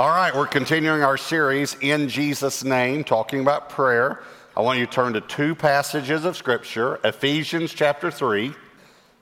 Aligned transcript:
All 0.00 0.08
right, 0.08 0.34
we're 0.34 0.46
continuing 0.46 1.02
our 1.02 1.18
series 1.18 1.76
in 1.82 2.08
Jesus' 2.08 2.64
name, 2.64 3.04
talking 3.04 3.40
about 3.40 3.68
prayer. 3.68 4.22
I 4.56 4.62
want 4.62 4.78
you 4.78 4.86
to 4.86 4.90
turn 4.90 5.12
to 5.12 5.20
two 5.20 5.54
passages 5.54 6.24
of 6.24 6.38
Scripture 6.38 6.98
Ephesians 7.04 7.74
chapter 7.74 8.10
3 8.10 8.54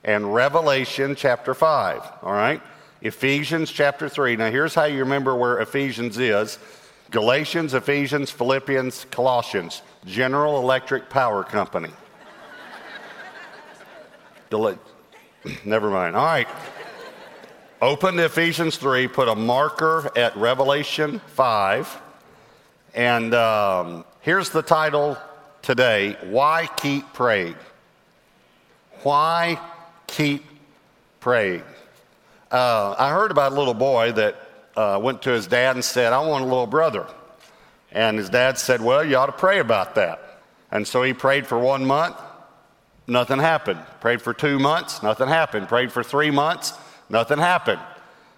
and 0.05 0.33
Revelation 0.33 1.15
chapter 1.15 1.53
5. 1.53 2.01
All 2.21 2.31
right? 2.31 2.61
Ephesians 3.01 3.69
chapter 3.69 4.07
3. 4.07 4.37
Now, 4.37 4.49
here's 4.51 4.73
how 4.73 4.85
you 4.85 4.99
remember 4.99 5.35
where 5.35 5.59
Ephesians 5.59 6.17
is 6.17 6.57
Galatians, 7.11 7.73
Ephesians, 7.73 8.31
Philippians, 8.31 9.05
Colossians, 9.11 9.81
General 10.05 10.61
Electric 10.61 11.09
Power 11.09 11.43
Company. 11.43 11.91
Never 15.65 15.89
mind. 15.89 16.15
All 16.15 16.23
right. 16.23 16.47
Open 17.81 18.17
to 18.17 18.25
Ephesians 18.25 18.75
3, 18.75 19.07
put 19.07 19.29
a 19.29 19.35
marker 19.35 20.11
at 20.17 20.35
Revelation 20.35 21.21
5. 21.27 22.01
And 22.93 23.33
um, 23.33 24.03
here's 24.19 24.49
the 24.49 24.61
title 24.61 25.17
today 25.61 26.17
Why 26.23 26.67
Keep 26.75 27.13
Praying? 27.13 27.55
Why 29.03 29.61
Keep 30.07 30.43
Praying? 31.21 31.63
Uh, 32.51 32.95
I 32.99 33.11
heard 33.11 33.31
about 33.31 33.53
a 33.53 33.55
little 33.55 33.73
boy 33.73 34.11
that 34.11 34.35
uh, 34.75 34.99
went 35.01 35.21
to 35.21 35.29
his 35.29 35.47
dad 35.47 35.77
and 35.77 35.85
said, 35.85 36.11
I 36.11 36.19
want 36.27 36.43
a 36.43 36.47
little 36.47 36.67
brother. 36.67 37.07
And 37.93 38.17
his 38.17 38.29
dad 38.29 38.57
said, 38.57 38.81
Well, 38.81 39.05
you 39.05 39.15
ought 39.15 39.27
to 39.27 39.31
pray 39.31 39.59
about 39.59 39.95
that. 39.95 40.41
And 40.69 40.85
so 40.85 41.01
he 41.01 41.13
prayed 41.13 41.47
for 41.47 41.57
one 41.57 41.85
month, 41.85 42.17
nothing 43.07 43.39
happened. 43.39 43.79
Prayed 44.01 44.21
for 44.21 44.33
two 44.33 44.59
months, 44.59 45.01
nothing 45.01 45.29
happened. 45.29 45.69
Prayed 45.69 45.93
for 45.93 46.03
three 46.03 46.29
months, 46.29 46.73
Nothing 47.09 47.39
happened. 47.39 47.81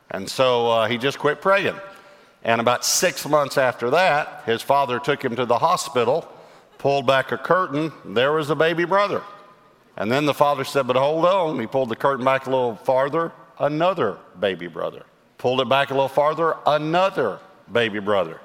And 0.10 0.30
so 0.30 0.70
uh, 0.70 0.88
he 0.88 0.98
just 0.98 1.20
quit 1.20 1.42
praying. 1.42 1.76
And 2.44 2.60
about 2.60 2.84
six 2.86 3.26
months 3.28 3.58
after 3.58 3.92
that, 3.92 4.44
his 4.46 4.62
father 4.62 5.00
took 5.00 5.24
him 5.24 5.36
to 5.36 5.46
the 5.46 5.58
hospital, 5.58 6.28
pulled 6.78 7.06
back 7.06 7.32
a 7.32 7.38
curtain, 7.38 7.92
there 8.04 8.34
was 8.34 8.50
a 8.50 8.56
baby 8.56 8.86
brother. 8.86 9.22
And 9.98 10.12
then 10.12 10.26
the 10.26 10.34
father 10.34 10.64
said, 10.64 10.88
But 10.88 10.96
hold 10.96 11.26
on. 11.26 11.60
He 11.60 11.68
pulled 11.68 11.90
the 11.90 11.96
curtain 11.96 12.26
back 12.26 12.48
a 12.48 12.50
little 12.50 12.76
farther, 12.76 13.32
another 13.60 14.18
baby 14.40 14.68
brother. 14.68 15.06
Pulled 15.38 15.62
it 15.62 15.70
back 15.70 15.92
a 15.92 15.94
little 15.94 16.08
farther, 16.08 16.56
another 16.66 17.40
baby 17.72 18.00
brother. 18.00 18.40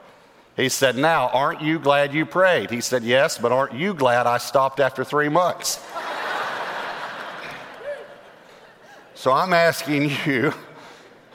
He 0.56 0.68
said, 0.68 0.96
Now, 0.96 1.28
aren't 1.28 1.62
you 1.62 1.78
glad 1.78 2.12
you 2.12 2.26
prayed? 2.26 2.70
He 2.70 2.80
said, 2.80 3.04
Yes, 3.04 3.38
but 3.38 3.52
aren't 3.52 3.74
you 3.74 3.94
glad 3.94 4.26
I 4.26 4.38
stopped 4.38 4.80
after 4.80 5.04
three 5.04 5.28
months? 5.28 5.80
So 9.16 9.32
I'm 9.32 9.54
asking 9.54 10.10
you, 10.26 10.52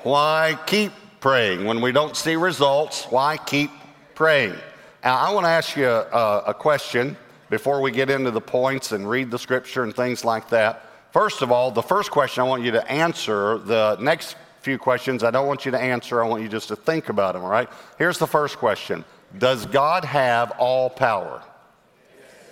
why 0.03 0.57
keep 0.67 0.91
praying? 1.19 1.65
When 1.65 1.81
we 1.81 1.91
don't 1.91 2.15
see 2.15 2.35
results, 2.35 3.05
why 3.05 3.37
keep 3.37 3.71
praying? 4.13 4.55
Now, 5.03 5.17
I 5.17 5.33
want 5.33 5.45
to 5.45 5.49
ask 5.49 5.75
you 5.75 5.87
a, 5.87 6.43
a 6.47 6.53
question 6.53 7.17
before 7.49 7.81
we 7.81 7.89
get 7.89 8.11
into 8.11 8.29
the 8.29 8.39
points 8.39 8.91
and 8.91 9.09
read 9.09 9.31
the 9.31 9.39
scripture 9.39 9.81
and 9.81 9.95
things 9.95 10.23
like 10.23 10.49
that. 10.49 10.85
First 11.11 11.41
of 11.41 11.51
all, 11.51 11.71
the 11.71 11.81
first 11.81 12.11
question 12.11 12.41
I 12.41 12.47
want 12.47 12.63
you 12.63 12.69
to 12.69 12.89
answer, 12.89 13.57
the 13.57 13.97
next 13.99 14.35
few 14.61 14.77
questions 14.77 15.23
I 15.23 15.31
don't 15.31 15.47
want 15.47 15.65
you 15.65 15.71
to 15.71 15.79
answer, 15.79 16.23
I 16.23 16.27
want 16.27 16.43
you 16.43 16.49
just 16.49 16.67
to 16.67 16.75
think 16.75 17.09
about 17.09 17.33
them, 17.33 17.43
all 17.43 17.49
right? 17.49 17.67
Here's 17.97 18.19
the 18.19 18.27
first 18.27 18.57
question 18.57 19.03
Does 19.35 19.65
God 19.65 20.05
have 20.05 20.51
all 20.59 20.87
power? 20.91 21.41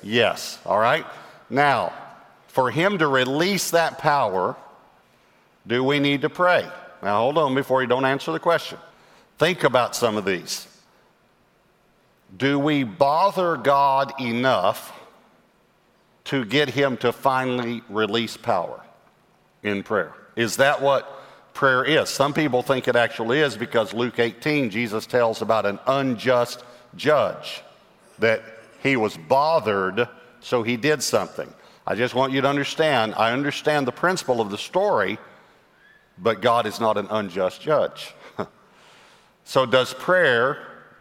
Yes, 0.01 0.57
all 0.65 0.79
right? 0.79 1.05
Now, 1.51 1.93
for 2.47 2.71
Him 2.71 2.97
to 2.97 3.07
release 3.07 3.69
that 3.71 3.99
power, 3.99 4.57
do 5.69 5.83
we 5.83 5.99
need 5.99 6.21
to 6.21 6.29
pray? 6.29 6.67
Now, 7.03 7.19
hold 7.19 7.37
on 7.37 7.53
before 7.53 7.81
you 7.81 7.87
don't 7.87 8.03
answer 8.03 8.31
the 8.31 8.39
question. 8.39 8.79
Think 9.37 9.63
about 9.63 9.95
some 9.95 10.17
of 10.17 10.25
these. 10.25 10.67
Do 12.35 12.57
we 12.57 12.83
bother 12.83 13.55
God 13.55 14.19
enough 14.19 14.91
to 16.25 16.43
get 16.43 16.71
Him 16.71 16.97
to 16.97 17.13
finally 17.13 17.83
release 17.87 18.35
power 18.35 18.81
in 19.61 19.83
prayer? 19.83 20.13
Is 20.35 20.57
that 20.57 20.81
what 20.81 21.07
prayer 21.53 21.83
is? 21.83 22.09
Some 22.09 22.33
people 22.33 22.63
think 22.63 22.87
it 22.87 22.95
actually 22.95 23.39
is 23.39 23.55
because 23.55 23.93
Luke 23.93 24.17
18, 24.17 24.71
Jesus 24.71 25.05
tells 25.05 25.41
about 25.43 25.67
an 25.67 25.79
unjust 25.85 26.63
judge, 26.95 27.61
that 28.17 28.41
he 28.81 28.95
was 28.95 29.15
bothered, 29.17 30.07
so 30.39 30.63
he 30.63 30.77
did 30.77 31.03
something. 31.03 31.53
I 31.85 31.95
just 31.95 32.15
want 32.15 32.33
you 32.33 32.41
to 32.41 32.47
understand, 32.47 33.13
I 33.15 33.33
understand 33.33 33.87
the 33.87 33.91
principle 33.91 34.41
of 34.41 34.49
the 34.49 34.57
story 34.57 35.19
but 36.21 36.41
God 36.41 36.65
is 36.65 36.79
not 36.79 36.97
an 36.97 37.07
unjust 37.09 37.61
judge. 37.61 38.13
so, 39.43 39.65
does 39.65 39.93
prayer 39.93 40.57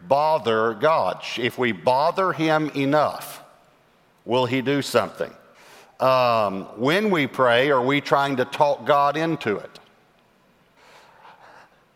bother 0.07 0.73
God? 0.73 1.23
If 1.37 1.57
we 1.57 1.71
bother 1.71 2.31
Him 2.31 2.69
enough, 2.75 3.43
will 4.25 4.45
He 4.45 4.61
do 4.61 4.81
something? 4.81 5.33
Um, 5.99 6.63
when 6.77 7.09
we 7.09 7.27
pray, 7.27 7.71
are 7.71 7.83
we 7.83 7.99
trying 7.99 8.37
to 8.37 8.45
talk 8.45 8.85
God 8.85 9.17
into 9.17 9.57
it? 9.57 9.79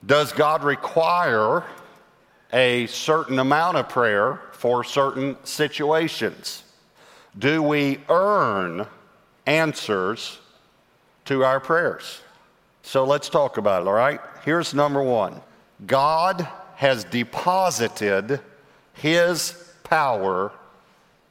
Does 0.06 0.34
God 0.34 0.64
require 0.66 1.64
a 2.52 2.88
certain 2.88 3.40
amount 3.40 3.78
of 3.78 3.88
prayer 3.88 4.42
for 4.52 4.84
certain 4.84 5.38
situations? 5.46 6.64
Do 7.40 7.64
we 7.64 8.00
earn 8.10 8.86
answers 9.46 10.40
to 11.26 11.46
our 11.46 11.62
prayers? 11.62 12.23
So 12.84 13.06
let's 13.06 13.30
talk 13.30 13.58
about 13.58 13.82
it, 13.82 13.88
all 13.88 13.94
right? 13.94 14.20
Here's 14.46 14.74
number 14.74 15.02
one 15.02 15.42
God 15.86 16.48
has 16.76 17.06
deposited 17.06 18.40
his 18.94 19.56
power 19.84 20.52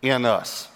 in 0.01 0.25
us. 0.25 0.69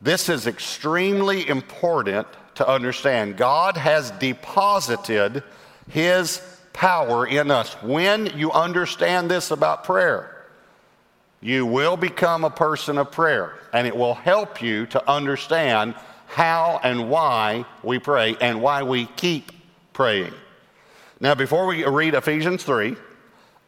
This 0.00 0.28
is 0.28 0.46
extremely 0.46 1.48
important 1.48 2.26
to 2.56 2.68
understand. 2.68 3.36
God 3.36 3.76
has 3.76 4.10
deposited 4.12 5.42
his 5.90 6.40
power 6.72 7.26
in 7.26 7.50
us. 7.50 7.72
When 7.82 8.26
you 8.38 8.52
understand 8.52 9.30
this 9.30 9.50
about 9.50 9.84
prayer, 9.84 10.44
you 11.40 11.64
will 11.64 11.96
become 11.96 12.44
a 12.44 12.50
person 12.50 12.98
of 12.98 13.10
prayer, 13.10 13.58
and 13.72 13.86
it 13.86 13.96
will 13.96 14.14
help 14.14 14.60
you 14.60 14.86
to 14.86 15.10
understand 15.10 15.94
how 16.26 16.80
and 16.82 17.08
why 17.08 17.64
we 17.82 17.98
pray 17.98 18.36
and 18.40 18.60
why 18.60 18.82
we 18.82 19.06
keep 19.16 19.52
praying. 19.92 20.32
Now, 21.20 21.34
before 21.34 21.66
we 21.66 21.84
read 21.84 22.14
Ephesians 22.14 22.62
3, 22.64 22.96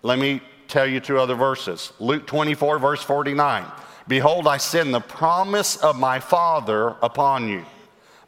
let 0.02 0.18
me 0.18 0.42
tell 0.68 0.86
you 0.86 1.00
two 1.00 1.18
other 1.18 1.34
verses. 1.34 1.92
Luke 1.98 2.26
24, 2.26 2.78
verse 2.78 3.02
49. 3.02 3.64
Behold, 4.06 4.46
I 4.46 4.58
send 4.58 4.92
the 4.92 5.00
promise 5.00 5.76
of 5.76 5.98
my 5.98 6.20
Father 6.20 6.96
upon 7.02 7.48
you, 7.48 7.64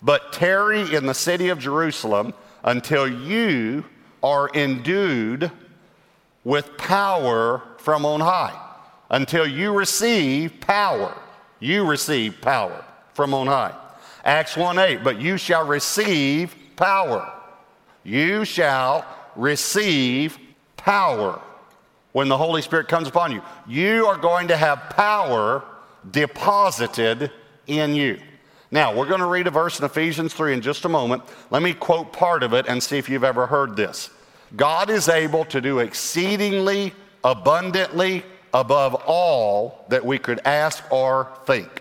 but 0.03 0.33
tarry 0.33 0.95
in 0.95 1.07
the 1.07 1.15
city 1.15 1.49
of 1.49 1.59
Jerusalem 1.59 2.35
until 2.65 3.09
you 3.09 3.85
are 4.23 4.49
endued 4.55 5.51
with 6.45 6.77
power 6.77 7.63
from 7.79 8.05
on 8.05 8.21
high. 8.21 8.59
Until 9.11 9.47
you 9.47 9.73
receive 9.73 10.61
power. 10.61 11.17
You 11.59 11.87
receive 11.87 12.41
power 12.41 12.85
from 13.13 13.35
on 13.35 13.47
high. 13.47 13.75
Acts 14.25 14.57
1 14.57 14.79
8, 14.79 15.05
but 15.05 15.21
you 15.21 15.37
shall 15.37 15.67
receive 15.67 16.55
power. 16.77 17.33
You 18.05 18.45
shall 18.45 19.07
receive 19.37 20.39
power 20.77 21.41
when 22.13 22.29
the 22.29 22.37
Holy 22.37 22.63
Spirit 22.63 22.89
comes 22.89 23.09
upon 23.09 23.33
you. 23.33 23.43
You 23.69 24.07
are 24.07 24.17
going 24.17 24.49
to 24.49 24.57
have 24.57 24.91
power 24.91 25.65
deposited 26.11 27.31
in 27.67 27.95
you. 27.95 28.21
Now, 28.71 28.95
we're 28.95 29.09
going 29.09 29.21
to 29.21 29.27
read 29.27 29.47
a 29.47 29.51
verse 29.51 29.79
in 29.79 29.85
Ephesians 29.85 30.33
3 30.33 30.55
in 30.55 30.61
just 30.61 30.85
a 30.85 30.89
moment. 30.89 31.23
Let 31.51 31.63
me 31.63 31.75
quote 31.75 32.13
part 32.13 32.43
of 32.43 32.55
it 32.55 32.67
and 32.69 32.83
see 32.83 32.99
if 32.99 33.09
you've 33.09 33.25
ever 33.25 33.47
heard 33.47 33.77
this. 33.77 34.11
God 34.57 34.91
is 34.91 35.09
able 35.09 35.45
to 35.47 35.61
do 35.61 35.81
exceedingly 35.81 36.93
abundantly 37.25 38.25
above 38.55 38.95
all 39.07 39.85
that 39.89 40.05
we 40.05 40.19
could 40.19 40.41
ask 40.45 40.83
or 40.91 41.33
think. 41.47 41.80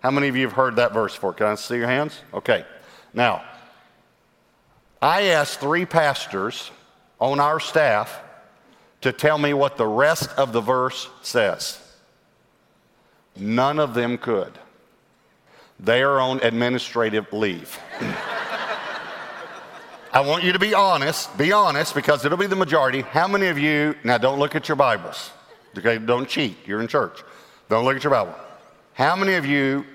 How 0.00 0.10
many 0.10 0.28
of 0.28 0.36
you 0.36 0.46
have 0.46 0.52
heard 0.52 0.76
that 0.76 0.92
verse 0.92 1.14
before? 1.14 1.32
Can 1.32 1.46
I 1.46 1.54
see 1.56 1.76
your 1.76 1.88
hands? 1.88 2.20
Okay. 2.32 2.64
Now, 3.12 3.42
I 5.02 5.22
asked 5.22 5.60
three 5.60 5.86
pastors 5.86 6.70
on 7.20 7.40
our 7.40 7.58
staff 7.58 8.20
to 9.00 9.12
tell 9.12 9.38
me 9.38 9.54
what 9.54 9.76
the 9.76 9.86
rest 9.86 10.30
of 10.36 10.52
the 10.52 10.60
verse 10.60 11.08
says. 11.22 11.80
None 13.36 13.78
of 13.78 13.94
them 13.94 14.18
could. 14.18 14.52
They 15.80 16.02
are 16.02 16.18
on 16.18 16.40
administrative 16.42 17.32
leave. 17.32 17.78
I 20.12 20.20
want 20.20 20.42
you 20.42 20.52
to 20.52 20.58
be 20.58 20.74
honest, 20.74 21.36
be 21.38 21.52
honest, 21.52 21.94
because 21.94 22.24
it'll 22.24 22.38
be 22.38 22.46
the 22.46 22.56
majority. 22.56 23.02
How 23.02 23.28
many 23.28 23.46
of 23.48 23.58
you, 23.58 23.94
now 24.02 24.18
don't 24.18 24.38
look 24.38 24.56
at 24.56 24.68
your 24.68 24.76
Bibles, 24.76 25.30
okay? 25.76 25.98
Don't 25.98 26.28
cheat. 26.28 26.56
You're 26.66 26.80
in 26.80 26.88
church. 26.88 27.22
Don't 27.68 27.84
look 27.84 27.94
at 27.96 28.02
your 28.02 28.10
Bible. 28.10 28.34
How 28.98 29.14
many 29.14 29.34
of 29.34 29.46
you 29.46 29.86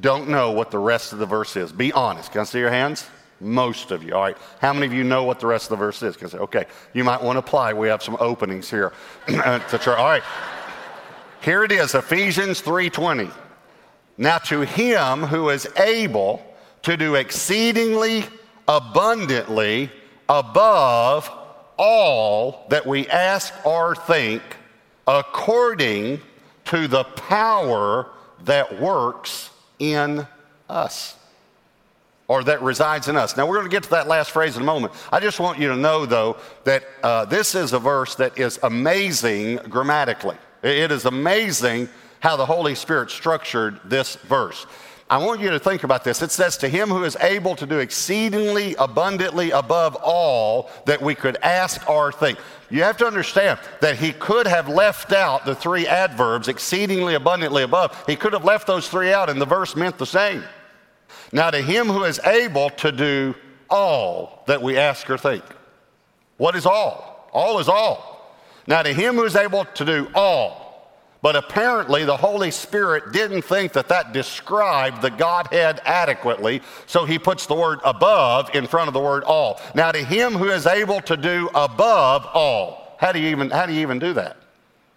don't 0.00 0.28
know 0.28 0.50
what 0.50 0.72
the 0.72 0.78
rest 0.80 1.12
of 1.12 1.20
the 1.20 1.26
verse 1.26 1.54
is? 1.54 1.70
Be 1.70 1.92
honest. 1.92 2.32
Can 2.32 2.40
I 2.40 2.44
see 2.44 2.58
your 2.58 2.70
hands? 2.70 3.06
Most 3.40 3.92
of 3.92 4.02
you. 4.02 4.16
All 4.16 4.22
right. 4.22 4.36
How 4.60 4.72
many 4.72 4.84
of 4.84 4.92
you 4.92 5.04
know 5.04 5.22
what 5.22 5.38
the 5.38 5.46
rest 5.46 5.66
of 5.66 5.70
the 5.70 5.76
verse 5.76 6.02
is? 6.02 6.14
Because 6.14 6.34
okay, 6.34 6.64
you 6.92 7.04
might 7.04 7.22
want 7.22 7.36
to 7.36 7.38
apply. 7.38 7.72
We 7.72 7.86
have 7.86 8.02
some 8.02 8.16
openings 8.18 8.68
here 8.68 8.92
uh, 9.28 9.60
try. 9.60 9.94
All 9.94 10.06
right. 10.06 10.24
Here 11.40 11.62
it 11.62 11.70
is, 11.70 11.94
Ephesians 11.94 12.60
3:20. 12.60 13.30
Now 14.18 14.38
to 14.38 14.62
him 14.62 15.22
who 15.22 15.48
is 15.50 15.68
able 15.76 16.44
to 16.82 16.96
do 16.96 17.14
exceedingly 17.14 18.24
abundantly 18.66 19.88
above 20.28 21.30
all 21.78 22.66
that 22.70 22.84
we 22.84 23.06
ask 23.06 23.54
or 23.64 23.94
think 23.94 24.42
according 25.06 26.20
to 26.64 26.88
the 26.88 27.04
power 27.04 28.10
that 28.44 28.80
works 28.80 29.50
in 29.78 30.26
us 30.68 31.16
or 32.28 32.44
that 32.44 32.62
resides 32.62 33.08
in 33.08 33.16
us. 33.16 33.36
Now, 33.36 33.46
we're 33.46 33.56
going 33.56 33.68
to 33.68 33.70
get 33.70 33.82
to 33.82 33.90
that 33.90 34.08
last 34.08 34.30
phrase 34.30 34.56
in 34.56 34.62
a 34.62 34.64
moment. 34.64 34.94
I 35.12 35.20
just 35.20 35.38
want 35.38 35.58
you 35.58 35.68
to 35.68 35.76
know, 35.76 36.06
though, 36.06 36.36
that 36.64 36.84
uh, 37.02 37.24
this 37.26 37.54
is 37.54 37.72
a 37.72 37.78
verse 37.78 38.14
that 38.14 38.38
is 38.38 38.58
amazing 38.62 39.56
grammatically. 39.68 40.36
It 40.62 40.90
is 40.90 41.04
amazing 41.04 41.88
how 42.20 42.36
the 42.36 42.46
Holy 42.46 42.74
Spirit 42.74 43.10
structured 43.10 43.80
this 43.84 44.16
verse. 44.16 44.66
I 45.12 45.18
want 45.18 45.42
you 45.42 45.50
to 45.50 45.58
think 45.58 45.84
about 45.84 46.04
this. 46.04 46.22
It 46.22 46.30
says, 46.30 46.56
To 46.56 46.70
him 46.70 46.88
who 46.88 47.04
is 47.04 47.18
able 47.20 47.54
to 47.56 47.66
do 47.66 47.80
exceedingly 47.80 48.74
abundantly 48.78 49.50
above 49.50 49.94
all 49.96 50.70
that 50.86 51.02
we 51.02 51.14
could 51.14 51.36
ask 51.42 51.86
or 51.86 52.10
think. 52.10 52.38
You 52.70 52.82
have 52.84 52.96
to 52.96 53.06
understand 53.06 53.60
that 53.82 53.98
he 53.98 54.12
could 54.14 54.46
have 54.46 54.70
left 54.70 55.12
out 55.12 55.44
the 55.44 55.54
three 55.54 55.86
adverbs, 55.86 56.48
exceedingly 56.48 57.12
abundantly 57.12 57.62
above. 57.62 58.02
He 58.06 58.16
could 58.16 58.32
have 58.32 58.46
left 58.46 58.66
those 58.66 58.88
three 58.88 59.12
out, 59.12 59.28
and 59.28 59.38
the 59.38 59.44
verse 59.44 59.76
meant 59.76 59.98
the 59.98 60.06
same. 60.06 60.42
Now, 61.30 61.50
to 61.50 61.60
him 61.60 61.88
who 61.88 62.04
is 62.04 62.18
able 62.20 62.70
to 62.70 62.90
do 62.90 63.34
all 63.68 64.44
that 64.46 64.62
we 64.62 64.78
ask 64.78 65.10
or 65.10 65.18
think. 65.18 65.44
What 66.38 66.56
is 66.56 66.64
all? 66.64 67.28
All 67.34 67.58
is 67.58 67.68
all. 67.68 68.34
Now, 68.66 68.80
to 68.80 68.94
him 68.94 69.16
who 69.16 69.24
is 69.24 69.36
able 69.36 69.66
to 69.66 69.84
do 69.84 70.08
all, 70.14 70.61
but 71.22 71.36
apparently, 71.36 72.04
the 72.04 72.16
Holy 72.16 72.50
Spirit 72.50 73.12
didn't 73.12 73.42
think 73.42 73.72
that 73.74 73.88
that 73.88 74.12
described 74.12 75.02
the 75.02 75.10
Godhead 75.10 75.80
adequately, 75.84 76.62
so 76.86 77.04
he 77.04 77.16
puts 77.16 77.46
the 77.46 77.54
word 77.54 77.78
above 77.84 78.50
in 78.54 78.66
front 78.66 78.88
of 78.88 78.94
the 78.94 79.00
word 79.00 79.22
all. 79.22 79.60
Now, 79.76 79.92
to 79.92 80.04
him 80.04 80.32
who 80.32 80.50
is 80.50 80.66
able 80.66 81.00
to 81.02 81.16
do 81.16 81.48
above 81.54 82.26
all, 82.34 82.96
how 82.98 83.12
do 83.12 83.20
you 83.20 83.28
even, 83.28 83.50
how 83.50 83.66
do 83.66 83.72
you 83.72 83.80
even 83.82 84.00
do 84.00 84.12
that? 84.14 84.36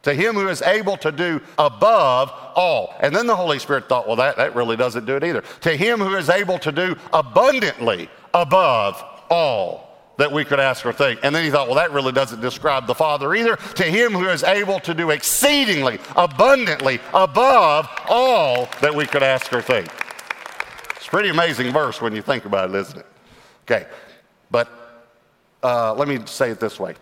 To 0.02 0.14
him 0.14 0.34
who 0.34 0.48
is 0.50 0.64
able 0.64 0.98
to 0.98 1.12
do 1.12 1.42
above 1.60 2.32
all. 2.56 2.96
And 3.00 3.16
then 3.16 3.28
the 3.28 3.36
Holy 3.36 3.60
Spirit 3.60 3.88
thought, 3.88 4.08
well, 4.08 4.16
that, 4.18 4.38
that 4.38 4.56
really 4.56 4.76
doesn't 4.76 5.06
do 5.06 5.16
it 5.16 5.24
either. 5.24 5.44
To 5.62 5.76
him 5.76 6.00
who 6.00 6.16
is 6.16 6.30
able 6.30 6.60
to 6.60 6.72
do 6.72 6.96
abundantly 7.14 8.10
above 8.34 9.04
all 9.30 9.85
that 10.18 10.32
we 10.32 10.46
could 10.46 10.60
ask 10.60 10.86
or 10.86 10.94
think. 10.94 11.20
And 11.24 11.36
then 11.36 11.44
he 11.44 11.50
thought, 11.50 11.68
well, 11.68 11.76
that 11.76 11.92
really 11.92 12.12
doesn't 12.12 12.42
describe 12.42 12.88
the 12.88 12.96
Father 12.96 13.34
either. 13.36 13.56
To 13.56 13.84
him 13.84 14.14
who 14.14 14.28
is 14.30 14.44
able 14.44 14.80
to 14.82 14.94
do 14.94 15.10
exceedingly, 15.10 16.00
abundantly, 16.16 17.00
above 17.14 17.90
all 18.10 18.70
that 18.82 18.94
we 18.94 19.06
could 19.06 19.24
ask 19.24 19.52
or 19.52 19.62
think. 19.62 19.88
It's 20.96 21.08
a 21.08 21.10
pretty 21.10 21.30
amazing 21.30 21.72
verse 21.72 22.02
when 22.02 22.16
you 22.16 22.22
think 22.22 22.46
about 22.46 22.70
it, 22.70 22.76
isn't 22.76 23.00
it? 23.00 23.06
Okay, 23.64 23.88
but 24.52 24.70
uh, 25.64 25.94
let 25.96 26.08
me 26.08 26.20
say 26.26 26.52
it 26.52 26.60
this 26.60 26.80
way 26.80 26.96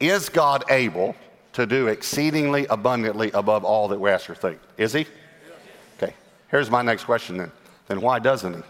Is 0.00 0.28
God 0.28 0.64
able 0.70 1.14
to 1.52 1.66
do 1.66 1.88
exceedingly 1.88 2.66
abundantly 2.66 3.30
above 3.32 3.64
all 3.64 3.88
that 3.88 4.00
we 4.00 4.10
ask 4.10 4.28
or 4.30 4.34
think? 4.34 4.58
Is 4.76 4.92
he? 4.92 5.06
Okay, 6.00 6.14
here's 6.50 6.70
my 6.70 6.82
next 6.82 7.04
question 7.04 7.36
then. 7.36 7.52
Then 7.86 8.00
why 8.00 8.18
doesn't 8.18 8.54
he? 8.54 8.62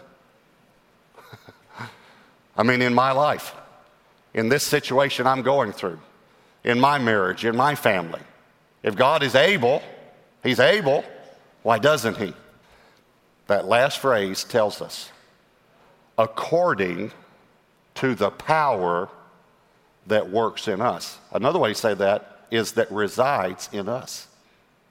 I 2.59 2.63
mean, 2.63 2.81
in 2.81 2.93
my 2.93 3.13
life, 3.13 3.55
in 4.33 4.49
this 4.49 4.63
situation 4.63 5.25
I'm 5.25 5.43
going 5.43 5.71
through, 5.71 5.97
in 6.65 6.77
my 6.77 6.97
marriage, 6.97 7.45
in 7.45 7.55
my 7.55 7.73
family. 7.73 8.19
If 8.83 8.97
God 8.97 9.23
is 9.23 9.33
able, 9.33 9.81
He's 10.43 10.59
able, 10.59 11.05
why 11.63 11.79
doesn't 11.79 12.17
He? 12.17 12.33
That 13.47 13.65
last 13.65 13.99
phrase 13.99 14.43
tells 14.43 14.81
us 14.81 15.09
according 16.17 17.13
to 17.95 18.13
the 18.13 18.29
power 18.29 19.07
that 20.07 20.29
works 20.29 20.67
in 20.67 20.81
us. 20.81 21.17
Another 21.31 21.59
way 21.59 21.69
to 21.69 21.79
say 21.79 21.93
that 21.93 22.41
is 22.51 22.73
that 22.73 22.91
resides 22.91 23.69
in 23.71 23.87
us. 23.87 24.27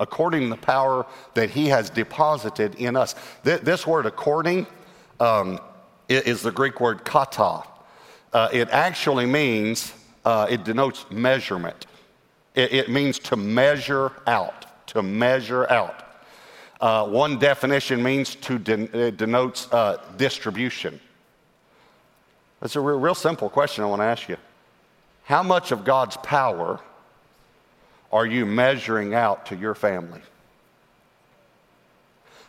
According 0.00 0.44
to 0.44 0.49
the 0.49 0.56
power 0.56 1.05
that 1.35 1.50
He 1.50 1.67
has 1.67 1.91
deposited 1.91 2.76
in 2.76 2.97
us. 2.97 3.14
This 3.43 3.87
word 3.87 4.06
according 4.06 4.67
um, 5.21 5.61
is 6.08 6.43
the 6.43 6.50
Greek 6.50 6.81
word 6.81 7.05
kata. 7.05 7.62
Uh, 8.32 8.49
it 8.52 8.69
actually 8.70 9.26
means, 9.26 9.93
uh, 10.25 10.46
it 10.50 10.64
denotes 10.64 11.06
measurement. 11.10 11.87
It, 12.55 12.72
it, 12.72 12.90
means 12.90 13.19
to 13.20 13.37
measure 13.37 14.12
out, 14.26 14.87
to 14.88 15.02
measure 15.02 15.70
out. 15.70 16.05
Uh, 16.81 17.06
one 17.06 17.38
definition 17.38 18.02
means 18.02 18.34
to 18.37 18.58
de- 18.58 19.12
denotes 19.12 19.72
uh, 19.72 20.00
distribution. 20.16 21.00
That's 22.61 22.76
a 22.76 22.81
real 22.81 23.14
simple 23.14 23.49
question 23.49 23.84
I 23.84 23.87
want 23.87 24.00
to 24.00 24.06
ask 24.06 24.28
you. 24.28 24.37
How 25.25 25.43
much 25.43 25.72
of 25.72 25.84
God's 25.84 26.16
power 26.19 26.81
are 28.11 28.26
you 28.26 28.46
measuring 28.46 29.14
out 29.14 29.46
to 29.46 29.56
your 29.56 29.75
family? 29.75 30.20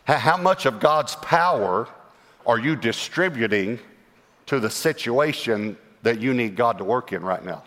How 0.04 0.36
much 0.36 0.66
of 0.66 0.80
God's 0.80 1.14
power 1.16 1.88
are 2.46 2.58
you 2.58 2.76
distributing 2.76 3.78
to 4.46 4.60
the 4.60 4.70
situation 4.70 5.76
that 6.02 6.20
you 6.20 6.34
need 6.34 6.56
God 6.56 6.78
to 6.78 6.84
work 6.84 7.12
in 7.12 7.22
right 7.22 7.44
now? 7.44 7.62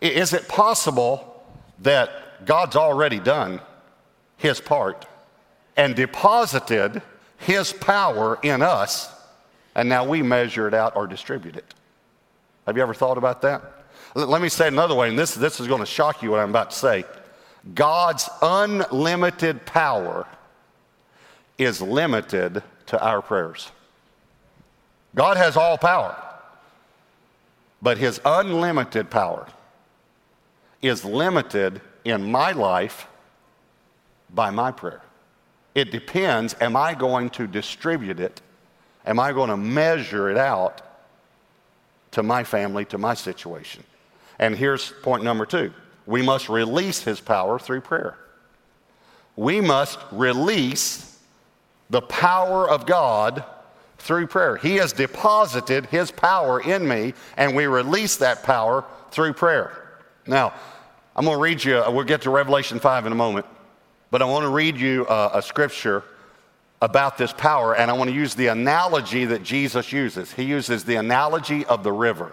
Is 0.00 0.32
it 0.32 0.48
possible 0.48 1.44
that 1.80 2.44
God's 2.46 2.76
already 2.76 3.18
done 3.18 3.60
his 4.36 4.60
part 4.60 5.06
and 5.76 5.94
deposited 5.94 7.02
his 7.38 7.72
power 7.72 8.38
in 8.42 8.62
us, 8.62 9.10
and 9.74 9.88
now 9.88 10.04
we 10.04 10.22
measure 10.22 10.66
it 10.66 10.74
out 10.74 10.96
or 10.96 11.06
distribute 11.06 11.56
it? 11.56 11.74
Have 12.66 12.76
you 12.76 12.82
ever 12.82 12.94
thought 12.94 13.18
about 13.18 13.42
that? 13.42 13.62
Let 14.14 14.42
me 14.42 14.48
say 14.48 14.66
it 14.66 14.72
another 14.72 14.94
way, 14.94 15.08
and 15.08 15.18
this, 15.18 15.34
this 15.34 15.60
is 15.60 15.68
going 15.68 15.80
to 15.80 15.86
shock 15.86 16.22
you 16.22 16.30
what 16.30 16.40
I'm 16.40 16.50
about 16.50 16.70
to 16.70 16.76
say. 16.76 17.04
God's 17.74 18.28
unlimited 18.42 19.64
power 19.66 20.26
is 21.58 21.80
limited 21.80 22.62
to 22.86 23.02
our 23.02 23.22
prayers. 23.22 23.70
God 25.14 25.36
has 25.36 25.56
all 25.56 25.76
power, 25.76 26.16
but 27.82 27.98
his 27.98 28.20
unlimited 28.24 29.10
power 29.10 29.46
is 30.82 31.04
limited 31.04 31.80
in 32.04 32.30
my 32.30 32.52
life 32.52 33.06
by 34.32 34.50
my 34.50 34.70
prayer. 34.70 35.02
It 35.74 35.90
depends 35.90 36.54
am 36.60 36.76
I 36.76 36.94
going 36.94 37.30
to 37.30 37.46
distribute 37.46 38.20
it? 38.20 38.40
Am 39.06 39.18
I 39.18 39.32
going 39.32 39.50
to 39.50 39.56
measure 39.56 40.30
it 40.30 40.36
out 40.36 40.82
to 42.12 42.22
my 42.22 42.44
family, 42.44 42.84
to 42.86 42.98
my 42.98 43.14
situation? 43.14 43.84
And 44.38 44.56
here's 44.56 44.92
point 45.02 45.24
number 45.24 45.46
two 45.46 45.72
we 46.06 46.22
must 46.22 46.48
release 46.48 47.02
his 47.02 47.20
power 47.20 47.58
through 47.58 47.82
prayer. 47.82 48.16
We 49.36 49.60
must 49.60 49.98
release 50.10 51.18
the 51.88 52.02
power 52.02 52.68
of 52.68 52.86
God 52.86 53.44
through 54.00 54.26
prayer. 54.26 54.56
He 54.56 54.76
has 54.76 54.92
deposited 54.92 55.86
His 55.86 56.10
power 56.10 56.60
in 56.60 56.86
me, 56.86 57.14
and 57.36 57.54
we 57.54 57.66
release 57.66 58.16
that 58.16 58.42
power 58.42 58.84
through 59.10 59.34
prayer. 59.34 60.00
Now, 60.26 60.52
I'm 61.14 61.24
going 61.24 61.36
to 61.36 61.42
read 61.42 61.62
you, 61.62 61.82
we'll 61.88 62.04
get 62.04 62.22
to 62.22 62.30
Revelation 62.30 62.80
5 62.80 63.06
in 63.06 63.12
a 63.12 63.16
moment, 63.16 63.46
but 64.10 64.22
I 64.22 64.24
want 64.24 64.44
to 64.44 64.48
read 64.48 64.76
you 64.76 65.06
a, 65.06 65.30
a 65.34 65.42
scripture 65.42 66.02
about 66.82 67.18
this 67.18 67.32
power, 67.32 67.76
and 67.76 67.90
I 67.90 67.94
want 67.94 68.08
to 68.08 68.16
use 68.16 68.34
the 68.34 68.46
analogy 68.46 69.26
that 69.26 69.42
Jesus 69.42 69.92
uses. 69.92 70.32
He 70.32 70.44
uses 70.44 70.84
the 70.84 70.96
analogy 70.96 71.66
of 71.66 71.84
the 71.84 71.92
river. 71.92 72.32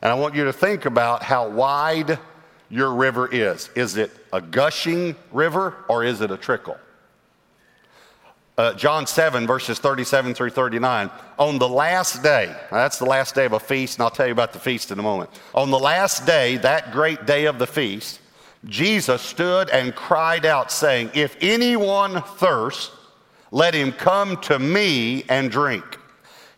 And 0.00 0.10
I 0.10 0.14
want 0.14 0.34
you 0.34 0.44
to 0.44 0.52
think 0.52 0.86
about 0.86 1.22
how 1.22 1.48
wide 1.48 2.18
your 2.70 2.94
river 2.94 3.28
is. 3.30 3.70
Is 3.74 3.96
it 3.96 4.10
a 4.32 4.40
gushing 4.40 5.14
river 5.32 5.74
or 5.88 6.04
is 6.04 6.20
it 6.20 6.30
a 6.30 6.36
trickle? 6.36 6.78
Uh, 8.58 8.72
John 8.74 9.06
7, 9.06 9.46
verses 9.46 9.78
37 9.78 10.34
through 10.34 10.50
39. 10.50 11.10
On 11.38 11.58
the 11.58 11.68
last 11.68 12.22
day, 12.22 12.54
that's 12.70 12.98
the 12.98 13.04
last 13.04 13.34
day 13.34 13.44
of 13.44 13.52
a 13.52 13.60
feast, 13.60 13.98
and 13.98 14.04
I'll 14.04 14.10
tell 14.10 14.26
you 14.26 14.32
about 14.32 14.52
the 14.52 14.58
feast 14.58 14.90
in 14.90 14.98
a 14.98 15.02
moment. 15.02 15.30
On 15.54 15.70
the 15.70 15.78
last 15.78 16.26
day, 16.26 16.56
that 16.58 16.90
great 16.90 17.26
day 17.26 17.44
of 17.44 17.58
the 17.58 17.66
feast, 17.66 18.20
Jesus 18.64 19.20
stood 19.20 19.68
and 19.70 19.94
cried 19.94 20.46
out, 20.46 20.72
saying, 20.72 21.10
If 21.14 21.36
anyone 21.40 22.22
thirsts, 22.22 22.92
let 23.50 23.74
him 23.74 23.92
come 23.92 24.40
to 24.42 24.58
me 24.58 25.24
and 25.28 25.50
drink. 25.50 25.84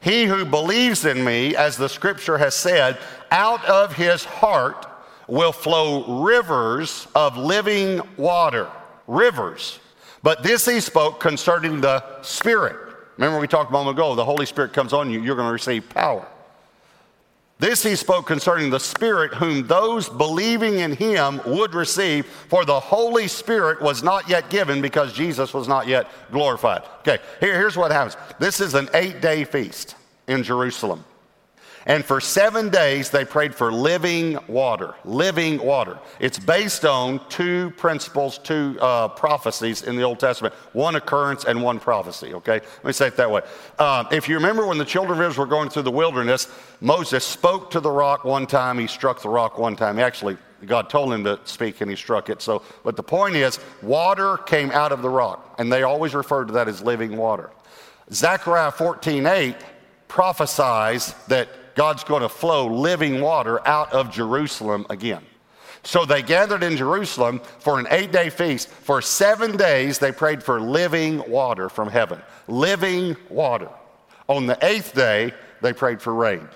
He 0.01 0.25
who 0.27 0.45
believes 0.45 1.05
in 1.05 1.25
me, 1.25 1.57
as 1.57 1.77
the 1.77 1.89
scripture 1.89 2.39
has 2.39 2.55
said, 2.55 2.99
out 3.33 3.65
of 3.65 3.95
his 3.95 4.25
heart 4.25 4.87
will 5.27 5.53
flow 5.53 6.23
rivers 6.23 7.09
of 7.15 7.37
living 7.37 8.01
water. 8.17 8.71
Rivers. 9.09 9.81
But 10.23 10.43
this 10.43 10.67
he 10.67 10.81
spoke 10.81 11.21
concerning 11.21 11.81
the 11.81 12.23
Spirit, 12.23 12.89
Remember, 13.19 13.41
we 13.41 13.49
talked 13.49 13.71
a 13.71 13.73
moment 13.73 13.99
ago, 13.99 14.15
the 14.15 14.25
Holy 14.25 14.47
Spirit 14.47 14.73
comes 14.73 14.93
on 14.93 15.11
you, 15.11 15.21
you're 15.21 15.35
going 15.35 15.49
to 15.49 15.53
receive 15.53 15.89
power. 15.89 16.27
This 17.59 17.83
he 17.83 17.97
spoke 17.97 18.29
concerning 18.29 18.71
the 18.71 18.79
Spirit, 18.79 19.35
whom 19.35 19.67
those 19.67 20.09
believing 20.09 20.79
in 20.79 20.93
him 20.93 21.41
would 21.45 21.75
receive, 21.75 22.27
for 22.27 22.65
the 22.65 22.79
Holy 22.79 23.27
Spirit 23.27 23.83
was 23.83 24.05
not 24.05 24.29
yet 24.29 24.49
given 24.49 24.81
because 24.81 25.13
Jesus 25.13 25.53
was 25.53 25.67
not 25.67 25.89
yet 25.89 26.09
glorified. 26.31 26.83
Okay, 27.01 27.19
here, 27.41 27.55
here's 27.55 27.77
what 27.77 27.91
happens 27.91 28.17
this 28.39 28.61
is 28.61 28.75
an 28.75 28.89
eight 28.95 29.21
day 29.21 29.43
feast 29.43 29.97
in 30.29 30.45
Jerusalem. 30.45 31.05
And 31.89 32.05
for 32.05 32.21
seven 32.21 32.69
days, 32.69 33.09
they 33.09 33.25
prayed 33.25 33.55
for 33.55 33.73
living 33.73 34.39
water. 34.47 34.95
Living 35.07 35.57
water. 35.57 35.99
It's 36.21 36.39
based 36.39 36.85
on 36.85 37.27
two 37.31 37.71
principles, 37.79 38.37
two 38.37 38.77
uh, 38.79 39.09
prophecies 39.09 39.83
in 39.83 39.97
the 39.97 40.03
Old 40.03 40.21
Testament 40.21 40.55
one 40.75 40.97
occurrence 40.97 41.45
and 41.45 41.63
one 41.63 41.81
prophecy, 41.81 42.35
okay? 42.35 42.61
Let 42.61 42.85
me 42.85 42.93
say 42.93 43.07
it 43.07 43.17
that 43.17 43.31
way. 43.31 43.41
Um, 43.79 44.07
if 44.13 44.29
you 44.29 44.35
remember 44.35 44.67
when 44.67 44.77
the 44.77 44.85
children 44.85 45.19
of 45.19 45.31
Israel 45.31 45.47
were 45.47 45.51
going 45.51 45.71
through 45.71 45.83
the 45.83 45.91
wilderness, 45.91 46.49
Moses 46.83 47.25
spoke 47.25 47.71
to 47.71 47.81
the 47.81 47.91
rock 47.91 48.23
one 48.23 48.47
time, 48.47 48.79
he 48.79 48.87
struck 48.87 49.23
the 49.23 49.31
rock 49.31 49.59
one 49.59 49.75
time. 49.75 49.99
Actually, 49.99 50.37
God 50.67 50.91
told 50.91 51.15
him 51.15 51.25
to 51.25 51.41
speak 51.45 51.81
and 51.81 51.91
he 51.91 51.97
struck 51.97 52.29
it. 52.29 52.43
So, 52.43 52.63
but 52.85 52.97
the 52.97 53.03
point 53.03 53.35
is, 53.35 53.61
water 53.81 54.37
came 54.37 54.71
out 54.73 54.93
of 54.93 55.01
the 55.01 55.09
rock, 55.09 55.55
and 55.59 55.73
they 55.73 55.85
always 55.85 56.15
refer 56.15 56.45
to 56.45 56.53
that 56.53 56.69
as 56.69 56.83
living 56.83 57.17
water. 57.17 57.51
Zechariah 58.13 58.73
14 58.73 59.25
8 59.25 59.57
prophesies 60.09 61.15
that 61.29 61.49
God's 61.79 62.03
going 62.03 62.23
to 62.23 62.29
flow 62.29 62.67
living 62.67 63.21
water 63.21 63.65
out 63.65 63.93
of 63.93 64.11
Jerusalem 64.11 64.85
again. 64.91 65.25
So 65.85 66.05
they 66.05 66.23
gathered 66.23 66.65
in 66.65 66.77
Jerusalem 66.77 67.41
for 67.61 67.79
an 67.79 67.87
eight 67.93 68.11
day 68.11 68.31
feast. 68.31 68.69
For 68.69 69.01
seven 69.01 69.57
days, 69.57 70.01
they 70.01 70.11
prayed 70.11 70.43
for 70.43 70.61
living 70.61 71.23
water 71.31 71.69
from 71.69 71.89
heaven. 71.89 72.21
Living 72.49 73.17
water. 73.29 73.69
On 74.27 74.45
the 74.45 74.59
eighth 74.61 74.93
day, 74.93 75.33
they 75.63 75.73
prayed 75.73 76.03
for 76.03 76.13
rain. 76.13 76.49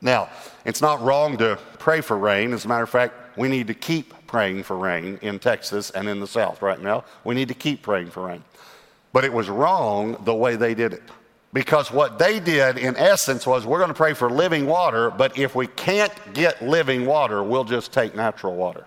Now, 0.00 0.28
it's 0.64 0.82
not 0.82 1.00
wrong 1.02 1.36
to 1.38 1.56
pray 1.78 2.00
for 2.00 2.18
rain. 2.18 2.52
As 2.52 2.64
a 2.64 2.68
matter 2.68 2.82
of 2.82 2.90
fact, 2.90 3.38
we 3.38 3.46
need 3.46 3.68
to 3.68 3.74
keep 3.74 4.26
praying 4.26 4.64
for 4.64 4.76
rain 4.76 5.20
in 5.22 5.38
Texas 5.38 5.90
and 5.90 6.08
in 6.08 6.18
the 6.18 6.26
South 6.26 6.62
right 6.62 6.82
now. 6.82 7.04
We 7.22 7.36
need 7.36 7.46
to 7.46 7.54
keep 7.54 7.82
praying 7.82 8.10
for 8.10 8.26
rain. 8.26 8.42
But 9.12 9.24
it 9.24 9.32
was 9.32 9.48
wrong 9.48 10.16
the 10.24 10.34
way 10.34 10.56
they 10.56 10.74
did 10.74 10.94
it. 10.94 11.04
Because 11.54 11.92
what 11.92 12.18
they 12.18 12.40
did, 12.40 12.78
in 12.78 12.96
essence, 12.96 13.46
was 13.46 13.64
we're 13.64 13.78
going 13.78 13.88
to 13.88 13.94
pray 13.94 14.12
for 14.12 14.28
living 14.28 14.66
water, 14.66 15.10
but 15.10 15.38
if 15.38 15.54
we 15.54 15.68
can't 15.68 16.12
get 16.34 16.60
living 16.60 17.06
water, 17.06 17.44
we'll 17.44 17.64
just 17.64 17.92
take 17.92 18.16
natural 18.16 18.56
water. 18.56 18.84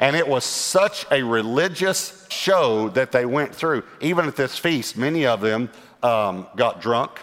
And 0.00 0.16
it 0.16 0.26
was 0.26 0.44
such 0.44 1.06
a 1.12 1.22
religious 1.22 2.26
show 2.28 2.88
that 2.90 3.12
they 3.12 3.24
went 3.24 3.54
through. 3.54 3.84
Even 4.00 4.26
at 4.26 4.34
this 4.34 4.58
feast, 4.58 4.96
many 4.96 5.26
of 5.26 5.40
them 5.40 5.70
um, 6.02 6.48
got 6.56 6.80
drunk, 6.80 7.20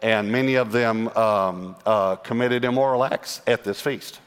and 0.00 0.32
many 0.32 0.54
of 0.54 0.72
them 0.72 1.08
um, 1.08 1.76
uh, 1.84 2.16
committed 2.16 2.64
immoral 2.64 3.04
acts 3.04 3.42
at 3.46 3.62
this 3.62 3.78
feast. 3.78 4.20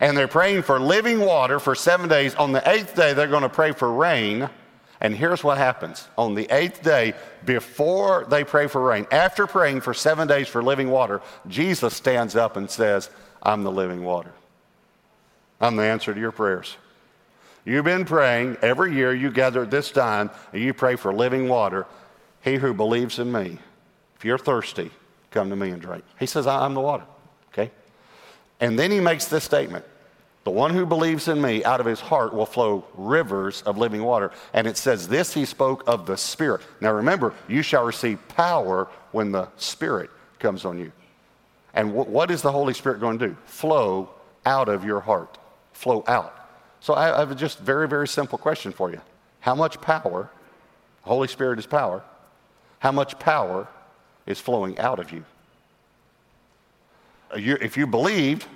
And 0.00 0.16
they're 0.16 0.26
praying 0.26 0.62
for 0.62 0.80
living 0.80 1.20
water 1.20 1.60
for 1.60 1.76
seven 1.76 2.08
days. 2.08 2.34
On 2.34 2.50
the 2.50 2.68
eighth 2.68 2.96
day, 2.96 3.12
they're 3.12 3.28
going 3.28 3.42
to 3.42 3.48
pray 3.48 3.70
for 3.70 3.92
rain. 3.92 4.50
And 5.00 5.14
here's 5.14 5.44
what 5.44 5.58
happens 5.58 6.08
on 6.16 6.34
the 6.34 6.46
eighth 6.50 6.82
day, 6.82 7.14
before 7.44 8.26
they 8.28 8.44
pray 8.44 8.66
for 8.66 8.80
rain, 8.80 9.06
after 9.10 9.46
praying 9.46 9.82
for 9.82 9.92
seven 9.92 10.26
days 10.26 10.48
for 10.48 10.62
living 10.62 10.90
water, 10.90 11.20
Jesus 11.48 11.94
stands 11.94 12.34
up 12.34 12.56
and 12.56 12.70
says, 12.70 13.10
I'm 13.42 13.62
the 13.62 13.70
living 13.70 14.04
water. 14.04 14.32
I'm 15.60 15.76
the 15.76 15.84
answer 15.84 16.14
to 16.14 16.20
your 16.20 16.32
prayers. 16.32 16.76
You've 17.64 17.84
been 17.84 18.04
praying 18.04 18.58
every 18.62 18.94
year, 18.94 19.12
you 19.12 19.30
gather 19.30 19.62
at 19.62 19.70
this 19.70 19.90
time, 19.90 20.30
and 20.52 20.62
you 20.62 20.72
pray 20.72 20.96
for 20.96 21.12
living 21.12 21.48
water. 21.48 21.86
He 22.42 22.54
who 22.54 22.72
believes 22.72 23.18
in 23.18 23.32
me, 23.32 23.58
if 24.16 24.24
you're 24.24 24.38
thirsty, 24.38 24.90
come 25.30 25.50
to 25.50 25.56
me 25.56 25.70
and 25.70 25.82
drink. 25.82 26.04
He 26.18 26.26
says, 26.26 26.46
I'm 26.46 26.74
the 26.74 26.80
water. 26.80 27.04
Okay? 27.52 27.70
And 28.60 28.78
then 28.78 28.90
he 28.90 29.00
makes 29.00 29.26
this 29.26 29.44
statement 29.44 29.84
the 30.46 30.52
one 30.52 30.72
who 30.72 30.86
believes 30.86 31.26
in 31.26 31.42
me, 31.42 31.64
out 31.64 31.80
of 31.80 31.86
his 31.86 31.98
heart 31.98 32.32
will 32.32 32.46
flow 32.46 32.84
rivers 32.94 33.62
of 33.62 33.78
living 33.78 34.04
water. 34.04 34.30
And 34.52 34.68
it 34.68 34.76
says, 34.76 35.08
This 35.08 35.34
he 35.34 35.44
spoke 35.44 35.82
of 35.88 36.06
the 36.06 36.16
Spirit. 36.16 36.60
Now 36.80 36.92
remember, 36.92 37.34
you 37.48 37.62
shall 37.62 37.84
receive 37.84 38.20
power 38.28 38.86
when 39.10 39.32
the 39.32 39.48
Spirit 39.56 40.08
comes 40.38 40.64
on 40.64 40.78
you. 40.78 40.92
And 41.74 41.88
w- 41.88 42.08
what 42.08 42.30
is 42.30 42.42
the 42.42 42.52
Holy 42.52 42.74
Spirit 42.74 43.00
going 43.00 43.18
to 43.18 43.30
do? 43.30 43.36
Flow 43.46 44.08
out 44.44 44.68
of 44.68 44.84
your 44.84 45.00
heart. 45.00 45.36
Flow 45.72 46.04
out. 46.06 46.32
So 46.78 46.94
I, 46.94 47.16
I 47.16 47.18
have 47.18 47.32
a 47.32 47.34
just 47.34 47.58
very, 47.58 47.88
very 47.88 48.06
simple 48.06 48.38
question 48.38 48.70
for 48.70 48.92
you. 48.92 49.00
How 49.40 49.56
much 49.56 49.80
power, 49.80 50.30
Holy 51.02 51.26
Spirit 51.26 51.58
is 51.58 51.66
power, 51.66 52.04
how 52.78 52.92
much 52.92 53.18
power 53.18 53.66
is 54.26 54.38
flowing 54.38 54.78
out 54.78 55.00
of 55.00 55.10
you? 55.10 55.24
Uh, 57.34 57.38
you 57.38 57.58
if 57.60 57.76
you 57.76 57.88
believed, 57.88 58.46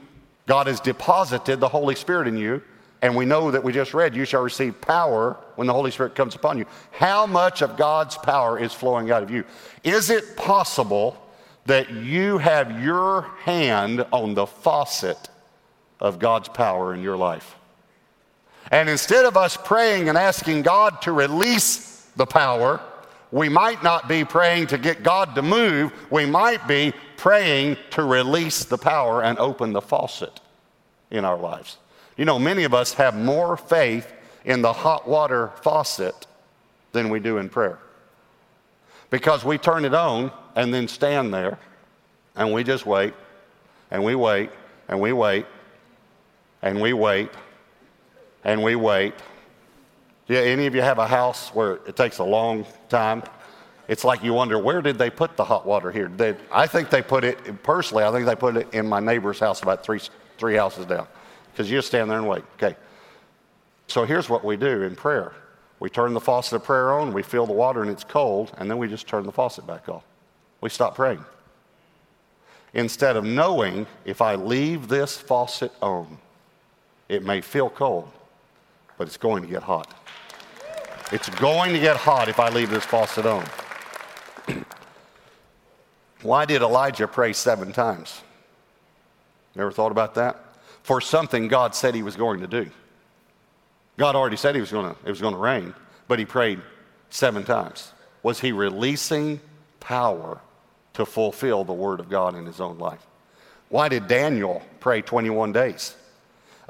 God 0.50 0.66
has 0.66 0.80
deposited 0.80 1.60
the 1.60 1.68
Holy 1.68 1.94
Spirit 1.94 2.26
in 2.26 2.36
you. 2.36 2.60
And 3.02 3.14
we 3.14 3.24
know 3.24 3.52
that 3.52 3.62
we 3.62 3.72
just 3.72 3.94
read, 3.94 4.16
you 4.16 4.24
shall 4.24 4.42
receive 4.42 4.80
power 4.80 5.36
when 5.54 5.68
the 5.68 5.72
Holy 5.72 5.92
Spirit 5.92 6.16
comes 6.16 6.34
upon 6.34 6.58
you. 6.58 6.66
How 6.90 7.24
much 7.24 7.62
of 7.62 7.76
God's 7.76 8.16
power 8.16 8.58
is 8.58 8.72
flowing 8.72 9.12
out 9.12 9.22
of 9.22 9.30
you? 9.30 9.44
Is 9.84 10.10
it 10.10 10.36
possible 10.36 11.16
that 11.66 11.92
you 11.92 12.38
have 12.38 12.82
your 12.82 13.30
hand 13.44 14.04
on 14.12 14.34
the 14.34 14.44
faucet 14.44 15.30
of 16.00 16.18
God's 16.18 16.48
power 16.48 16.94
in 16.94 17.00
your 17.00 17.16
life? 17.16 17.54
And 18.72 18.88
instead 18.88 19.26
of 19.26 19.36
us 19.36 19.56
praying 19.56 20.08
and 20.08 20.18
asking 20.18 20.62
God 20.62 21.00
to 21.02 21.12
release 21.12 22.08
the 22.16 22.26
power, 22.26 22.80
we 23.30 23.48
might 23.48 23.84
not 23.84 24.08
be 24.08 24.24
praying 24.24 24.66
to 24.66 24.78
get 24.78 25.04
God 25.04 25.36
to 25.36 25.42
move. 25.42 25.92
We 26.10 26.26
might 26.26 26.66
be 26.66 26.92
praying 27.20 27.76
to 27.90 28.02
release 28.02 28.64
the 28.64 28.78
power 28.78 29.22
and 29.22 29.38
open 29.38 29.74
the 29.74 29.80
faucet 29.82 30.40
in 31.10 31.22
our 31.22 31.36
lives. 31.36 31.76
You 32.16 32.24
know, 32.24 32.38
many 32.38 32.64
of 32.64 32.72
us 32.72 32.94
have 32.94 33.14
more 33.14 33.58
faith 33.58 34.10
in 34.46 34.62
the 34.62 34.72
hot 34.72 35.06
water 35.06 35.52
faucet 35.62 36.26
than 36.92 37.10
we 37.10 37.20
do 37.20 37.36
in 37.36 37.50
prayer. 37.50 37.78
Because 39.10 39.44
we 39.44 39.58
turn 39.58 39.84
it 39.84 39.92
on 39.92 40.32
and 40.56 40.72
then 40.72 40.88
stand 40.88 41.34
there 41.34 41.58
and 42.36 42.54
we 42.54 42.64
just 42.64 42.86
wait 42.86 43.12
and 43.90 44.02
we 44.02 44.14
wait 44.14 44.48
and 44.88 44.98
we 44.98 45.12
wait 45.12 45.44
and 46.62 46.80
we 46.80 46.94
wait 46.94 47.28
and 48.44 48.62
we 48.62 48.76
wait 48.76 49.12
yeah, 50.30 50.38
any 50.42 50.66
of 50.66 50.76
you 50.76 50.80
have 50.80 50.98
a 50.98 51.08
house 51.08 51.48
where 51.48 51.80
it 51.88 51.96
takes 51.96 52.18
a 52.18 52.24
long 52.24 52.64
time? 52.88 53.24
It's 53.90 54.04
like 54.04 54.22
you 54.22 54.32
wonder 54.32 54.56
where 54.56 54.82
did 54.82 54.98
they 54.98 55.10
put 55.10 55.36
the 55.36 55.42
hot 55.42 55.66
water 55.66 55.90
here? 55.90 56.06
They, 56.06 56.36
I 56.52 56.68
think 56.68 56.90
they 56.90 57.02
put 57.02 57.24
it 57.24 57.60
personally. 57.64 58.04
I 58.04 58.12
think 58.12 58.24
they 58.24 58.36
put 58.36 58.56
it 58.56 58.72
in 58.72 58.88
my 58.88 59.00
neighbor's 59.00 59.40
house 59.40 59.62
about 59.62 59.82
three 59.82 60.00
three 60.38 60.54
houses 60.54 60.86
down, 60.86 61.08
because 61.50 61.68
you 61.68 61.76
just 61.76 61.88
stand 61.88 62.08
there 62.08 62.18
and 62.18 62.28
wait. 62.28 62.44
Okay. 62.54 62.76
So 63.88 64.04
here's 64.04 64.30
what 64.30 64.44
we 64.44 64.56
do 64.56 64.82
in 64.82 64.94
prayer: 64.94 65.32
we 65.80 65.90
turn 65.90 66.14
the 66.14 66.20
faucet 66.20 66.52
of 66.52 66.62
prayer 66.62 66.92
on, 66.92 67.12
we 67.12 67.24
fill 67.24 67.46
the 67.46 67.52
water 67.52 67.82
and 67.82 67.90
it's 67.90 68.04
cold, 68.04 68.52
and 68.58 68.70
then 68.70 68.78
we 68.78 68.86
just 68.86 69.08
turn 69.08 69.26
the 69.26 69.32
faucet 69.32 69.66
back 69.66 69.88
off. 69.88 70.04
We 70.60 70.70
stop 70.70 70.94
praying. 70.94 71.24
Instead 72.74 73.16
of 73.16 73.24
knowing 73.24 73.88
if 74.04 74.22
I 74.22 74.36
leave 74.36 74.86
this 74.86 75.16
faucet 75.16 75.72
on, 75.82 76.16
it 77.08 77.24
may 77.24 77.40
feel 77.40 77.68
cold, 77.68 78.08
but 78.98 79.08
it's 79.08 79.16
going 79.16 79.42
to 79.42 79.48
get 79.48 79.64
hot. 79.64 79.92
It's 81.10 81.28
going 81.28 81.72
to 81.72 81.80
get 81.80 81.96
hot 81.96 82.28
if 82.28 82.38
I 82.38 82.50
leave 82.50 82.70
this 82.70 82.84
faucet 82.84 83.26
on. 83.26 83.44
Why 86.22 86.44
did 86.44 86.62
Elijah 86.62 87.08
pray 87.08 87.32
seven 87.32 87.72
times? 87.72 88.20
Never 89.54 89.72
thought 89.72 89.92
about 89.92 90.14
that? 90.14 90.44
For 90.82 91.00
something 91.00 91.48
God 91.48 91.74
said 91.74 91.94
he 91.94 92.02
was 92.02 92.16
going 92.16 92.40
to 92.40 92.46
do. 92.46 92.70
God 93.96 94.16
already 94.16 94.36
said 94.36 94.54
he 94.54 94.60
was 94.60 94.70
going 94.70 94.94
to, 94.94 95.00
it 95.04 95.10
was 95.10 95.20
going 95.20 95.34
to 95.34 95.40
rain, 95.40 95.74
but 96.08 96.18
he 96.18 96.24
prayed 96.24 96.60
seven 97.10 97.44
times. 97.44 97.92
Was 98.22 98.40
he 98.40 98.52
releasing 98.52 99.40
power 99.78 100.40
to 100.94 101.04
fulfill 101.04 101.64
the 101.64 101.72
word 101.72 102.00
of 102.00 102.08
God 102.08 102.34
in 102.34 102.46
his 102.46 102.60
own 102.60 102.78
life? 102.78 103.04
Why 103.68 103.88
did 103.88 104.08
Daniel 104.08 104.62
pray 104.80 105.02
21 105.02 105.52
days? 105.52 105.94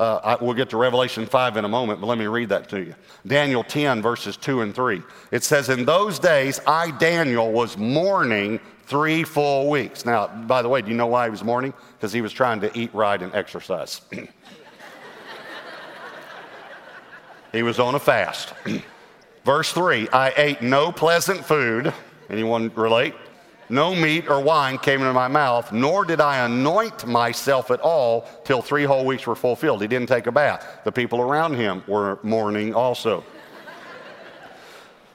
Uh, 0.00 0.18
I, 0.24 0.42
we'll 0.42 0.54
get 0.54 0.70
to 0.70 0.78
Revelation 0.78 1.26
5 1.26 1.58
in 1.58 1.66
a 1.66 1.68
moment, 1.68 2.00
but 2.00 2.06
let 2.06 2.16
me 2.16 2.26
read 2.26 2.48
that 2.48 2.70
to 2.70 2.80
you. 2.80 2.94
Daniel 3.26 3.62
10, 3.62 4.00
verses 4.00 4.38
2 4.38 4.62
and 4.62 4.74
3. 4.74 5.02
It 5.30 5.44
says, 5.44 5.68
In 5.68 5.84
those 5.84 6.18
days, 6.18 6.58
I, 6.66 6.92
Daniel, 6.92 7.52
was 7.52 7.76
mourning 7.76 8.60
three 8.86 9.24
full 9.24 9.68
weeks. 9.68 10.06
Now, 10.06 10.28
by 10.28 10.62
the 10.62 10.70
way, 10.70 10.80
do 10.80 10.88
you 10.88 10.96
know 10.96 11.06
why 11.06 11.26
he 11.26 11.30
was 11.30 11.44
mourning? 11.44 11.74
Because 11.98 12.14
he 12.14 12.22
was 12.22 12.32
trying 12.32 12.62
to 12.62 12.78
eat 12.78 12.94
right 12.94 13.20
and 13.20 13.34
exercise. 13.34 14.00
he 17.52 17.62
was 17.62 17.78
on 17.78 17.94
a 17.94 18.00
fast. 18.00 18.54
Verse 19.44 19.70
3 19.70 20.08
I 20.14 20.32
ate 20.34 20.62
no 20.62 20.92
pleasant 20.92 21.44
food. 21.44 21.92
Anyone 22.30 22.72
relate? 22.74 23.14
No 23.70 23.94
meat 23.94 24.28
or 24.28 24.40
wine 24.40 24.78
came 24.78 25.00
into 25.00 25.12
my 25.12 25.28
mouth, 25.28 25.72
nor 25.72 26.04
did 26.04 26.20
I 26.20 26.44
anoint 26.44 27.06
myself 27.06 27.70
at 27.70 27.80
all 27.80 28.28
till 28.44 28.62
three 28.62 28.84
whole 28.84 29.04
weeks 29.04 29.26
were 29.26 29.36
fulfilled. 29.36 29.82
He 29.82 29.88
didn't 29.88 30.08
take 30.08 30.26
a 30.26 30.32
bath. 30.32 30.80
The 30.84 30.92
people 30.92 31.20
around 31.20 31.54
him 31.54 31.82
were 31.86 32.18
mourning 32.22 32.74
also. 32.74 33.24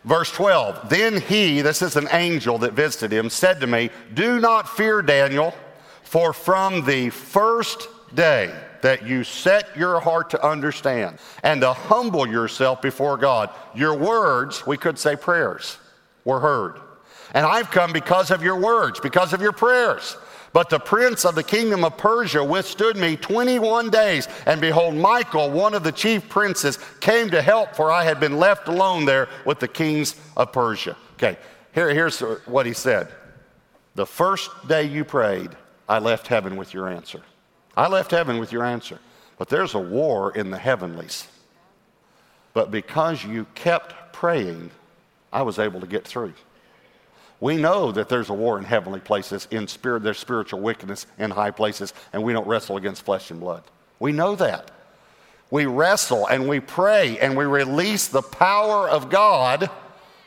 Verse 0.06 0.32
12 0.32 0.90
Then 0.90 1.20
he, 1.22 1.62
this 1.62 1.82
is 1.82 1.96
an 1.96 2.08
angel 2.12 2.58
that 2.60 2.74
visited 2.74 3.12
him, 3.12 3.30
said 3.30 3.60
to 3.62 3.68
me, 3.68 3.90
Do 4.14 4.40
not 4.40 4.70
fear, 4.70 5.02
Daniel, 5.02 5.54
for 6.04 6.32
from 6.32 6.86
the 6.86 7.10
first 7.10 7.90
day 8.14 8.56
that 8.82 9.06
you 9.06 9.24
set 9.24 9.76
your 9.76 10.00
heart 10.00 10.30
to 10.30 10.46
understand 10.46 11.18
and 11.44 11.62
to 11.62 11.74
humble 11.74 12.28
yourself 12.28 12.82
before 12.82 13.18
God, 13.18 13.50
your 13.74 13.98
words, 13.98 14.66
we 14.68 14.78
could 14.78 15.00
say 15.00 15.16
prayers, 15.16 15.80
were 16.24 16.40
heard. 16.40 16.80
And 17.36 17.46
I've 17.46 17.70
come 17.70 17.92
because 17.92 18.32
of 18.32 18.42
your 18.42 18.56
words, 18.56 19.02
because 19.02 19.34
of 19.34 19.42
your 19.42 19.52
prayers. 19.52 20.16
But 20.54 20.70
the 20.70 20.80
prince 20.80 21.26
of 21.26 21.36
the 21.36 21.44
kingdom 21.44 21.84
of 21.84 21.98
Persia 21.98 22.42
withstood 22.42 22.96
me 22.96 23.18
21 23.18 23.90
days. 23.90 24.30
And 24.46 24.62
behold, 24.62 24.96
Michael, 24.96 25.52
one 25.52 25.74
of 25.74 25.84
the 25.84 25.92
chief 25.92 26.30
princes, 26.30 26.80
came 27.02 27.30
to 27.32 27.42
help, 27.42 27.76
for 27.76 27.92
I 27.92 28.06
had 28.06 28.22
been 28.22 28.38
left 28.38 28.70
alone 28.70 29.04
there 29.04 29.28
with 29.44 29.60
the 29.60 29.68
kings 29.68 30.16
of 30.38 30.54
Persia. 30.54 30.96
Okay, 31.16 31.38
here, 31.74 31.90
here's 31.90 32.22
what 32.22 32.66
he 32.66 32.72
said 32.72 33.10
The 33.96 34.06
first 34.06 34.50
day 34.70 34.84
you 34.84 35.04
prayed, 35.04 35.50
I 35.90 36.00
left 36.00 36.28
heaven 36.28 36.56
with 36.56 36.74
your 36.74 36.88
answer. 36.88 37.22
I 37.76 37.90
left 37.90 38.12
heaven 38.12 38.38
with 38.38 38.54
your 38.54 38.64
answer. 38.64 39.00
But 39.38 39.50
there's 39.50 39.74
a 39.74 39.80
war 39.80 40.32
in 40.32 40.52
the 40.52 40.58
heavenlies. 40.58 41.28
But 42.54 42.72
because 42.72 43.26
you 43.26 43.46
kept 43.56 44.14
praying, 44.14 44.72
I 45.34 45.42
was 45.42 45.60
able 45.60 45.82
to 45.82 45.88
get 45.88 46.08
through. 46.08 46.34
We 47.40 47.58
know 47.58 47.92
that 47.92 48.10
there's 48.10 48.30
a 48.30 48.34
war 48.34 48.58
in 48.58 48.64
heavenly 48.64 49.00
places, 49.02 49.48
in 49.52 49.68
spirit, 49.68 50.04
there's 50.04 50.20
spiritual 50.20 50.62
wickedness 50.62 51.06
in 51.18 51.32
high 51.32 51.52
places, 51.52 51.94
and 52.14 52.24
we 52.24 52.34
don't 52.34 52.48
wrestle 52.48 52.78
against 52.78 53.04
flesh 53.04 53.30
and 53.30 53.40
blood. 53.40 53.64
We 54.00 54.12
know 54.12 54.36
that. 54.36 54.72
We 55.52 55.66
wrestle 55.66 56.28
and 56.28 56.50
we 56.50 56.60
pray 56.60 57.20
and 57.20 57.38
we 57.38 57.46
release 57.46 58.08
the 58.08 58.22
power 58.22 58.90
of 58.90 59.10
God 59.10 59.70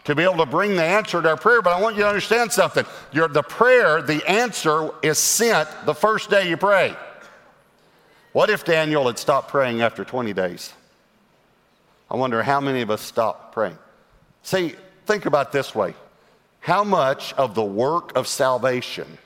to 0.05 0.15
be 0.15 0.23
able 0.23 0.39
to 0.39 0.47
bring 0.47 0.77
the 0.77 0.85
answer 0.85 1.21
to 1.21 1.29
our 1.31 1.37
prayer. 1.37 1.61
But 1.61 1.77
I 1.77 1.81
want 1.81 1.97
you 1.97 2.03
to 2.03 2.09
understand 2.09 2.53
something. 2.53 2.87
The 3.13 3.43
prayer, 3.43 4.01
the 4.01 4.27
answer 4.29 4.91
is 5.03 5.19
sent 5.19 5.69
the 5.87 5.95
first 5.95 6.31
day 6.31 6.49
you 6.49 6.57
pray. 6.57 6.97
What 8.33 8.49
if 8.49 8.65
Daniel 8.65 9.07
had 9.07 9.19
stopped 9.19 9.51
praying 9.51 9.83
after 9.83 10.05
20 10.05 10.33
days? 10.33 10.73
I 12.11 12.17
wonder 12.17 12.43
how 12.43 12.61
many 12.61 12.81
of 12.81 12.91
us 12.91 13.03
stop 13.03 13.53
praying. 13.53 13.77
See, 14.43 14.77
think 15.05 15.27
about 15.27 15.53
this 15.53 15.75
way 15.75 15.95
how 16.69 16.85
much 16.85 17.33
of 17.33 17.55
the 17.55 17.65
work 17.65 18.15
of 18.15 18.29
salvation 18.29 19.17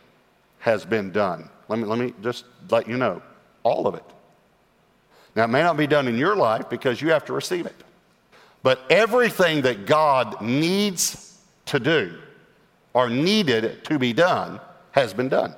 has 0.61 0.85
been 0.85 1.11
done? 1.11 1.51
Let 1.67 1.81
me, 1.81 1.87
let 1.87 1.99
me 1.99 2.15
just 2.23 2.45
let 2.71 2.87
you 2.87 2.97
know 2.97 3.21
all 3.65 3.89
of 3.89 3.97
it. 3.97 4.05
Now, 5.35 5.43
it 5.43 5.49
may 5.49 5.61
not 5.61 5.77
be 5.77 5.89
done 5.89 6.07
in 6.07 6.17
your 6.17 6.37
life 6.37 6.71
because 6.71 7.03
you 7.03 7.11
have 7.11 7.25
to 7.25 7.33
receive 7.33 7.67
it. 7.67 7.75
But 8.63 8.81
everything 8.91 9.63
that 9.63 9.87
God 9.87 10.41
needs 10.41 11.37
to 11.67 11.81
do 11.81 12.17
or 12.95 13.11
needed 13.11 13.85
to 13.87 13.99
be 13.99 14.13
done 14.13 14.61
has 14.93 15.13
been 15.13 15.29
done. 15.29 15.53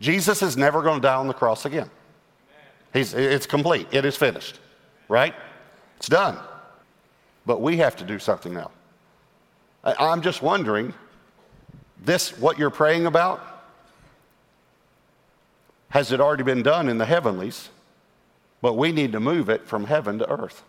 Jesus 0.00 0.42
is 0.42 0.54
never 0.54 0.82
going 0.82 1.00
to 1.00 1.08
die 1.08 1.14
on 1.14 1.28
the 1.28 1.32
cross 1.32 1.64
again. 1.64 1.88
He's, 2.92 3.14
it's 3.14 3.46
complete, 3.46 3.88
it 3.90 4.04
is 4.04 4.16
finished, 4.16 4.60
right? 5.08 5.34
It's 5.96 6.10
done. 6.10 6.36
But 7.46 7.62
we 7.62 7.78
have 7.78 7.96
to 7.96 8.04
do 8.04 8.18
something 8.18 8.52
now. 8.52 8.70
I'm 9.82 10.20
just 10.20 10.42
wondering 10.42 10.92
this, 12.02 12.38
what 12.38 12.58
you're 12.58 12.70
praying 12.70 13.06
about, 13.06 13.40
has 15.90 16.12
it 16.12 16.20
already 16.20 16.42
been 16.42 16.62
done 16.62 16.88
in 16.88 16.98
the 16.98 17.06
heavenlies? 17.06 17.70
But 18.60 18.74
we 18.74 18.92
need 18.92 19.12
to 19.12 19.20
move 19.20 19.48
it 19.48 19.66
from 19.66 19.84
heaven 19.84 20.18
to 20.18 20.30
earth. 20.30 20.62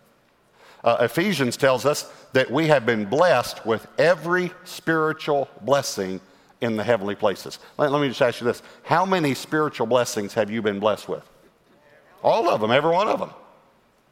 Uh, 0.84 0.98
Ephesians 1.00 1.56
tells 1.56 1.84
us 1.84 2.10
that 2.32 2.50
we 2.50 2.68
have 2.68 2.86
been 2.86 3.04
blessed 3.04 3.66
with 3.66 3.86
every 3.98 4.52
spiritual 4.64 5.48
blessing 5.62 6.20
in 6.60 6.76
the 6.76 6.84
heavenly 6.84 7.14
places. 7.14 7.58
Let, 7.76 7.90
let, 7.90 8.00
me 8.00 8.08
just 8.08 8.22
ask 8.22 8.40
you 8.40 8.46
this 8.46 8.62
How 8.84 9.04
many 9.04 9.34
spiritual 9.34 9.86
blessings 9.86 10.34
have 10.34 10.50
you 10.50 10.62
been 10.62 10.78
blessed 10.78 11.08
with? 11.08 11.28
All 12.22 12.48
of 12.48 12.60
them, 12.60 12.70
every 12.70 12.90
one 12.90 13.08
of 13.08 13.18
them. 13.18 13.30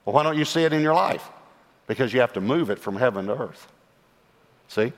Well, 0.05 0.15
why 0.15 0.23
don't 0.23 0.39
you 0.39 0.45
see 0.45 0.63
it 0.63 0.73
in 0.73 0.83
your 0.83 0.95
life? 0.95 1.29
Because 1.87 2.13
you 2.13 2.21
have 2.21 2.33
to 2.35 2.41
move 2.41 2.71
it 2.71 2.79
from 2.79 2.97
heaven 2.97 3.27
to 3.27 3.37
earth. 3.37 3.69
See? 4.69 4.93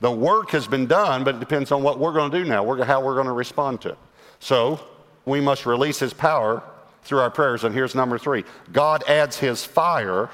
The 0.00 0.10
work 0.10 0.50
has 0.50 0.66
been 0.66 0.86
done, 0.86 1.24
but 1.24 1.36
it 1.36 1.40
depends 1.40 1.72
on 1.72 1.82
what 1.82 1.98
we're 1.98 2.12
going 2.12 2.30
to 2.30 2.38
do 2.38 2.44
now, 2.44 2.62
how 2.84 3.02
we're 3.02 3.14
going 3.14 3.26
to 3.26 3.32
respond 3.32 3.80
to 3.82 3.90
it. 3.90 3.98
So 4.40 4.80
we 5.24 5.40
must 5.40 5.64
release 5.64 5.98
His 5.98 6.12
power 6.12 6.62
through 7.02 7.20
our 7.20 7.30
prayers. 7.30 7.64
And 7.64 7.74
here's 7.74 7.94
number 7.94 8.18
three 8.18 8.44
God 8.72 9.04
adds 9.08 9.38
His 9.38 9.64
fire, 9.64 10.28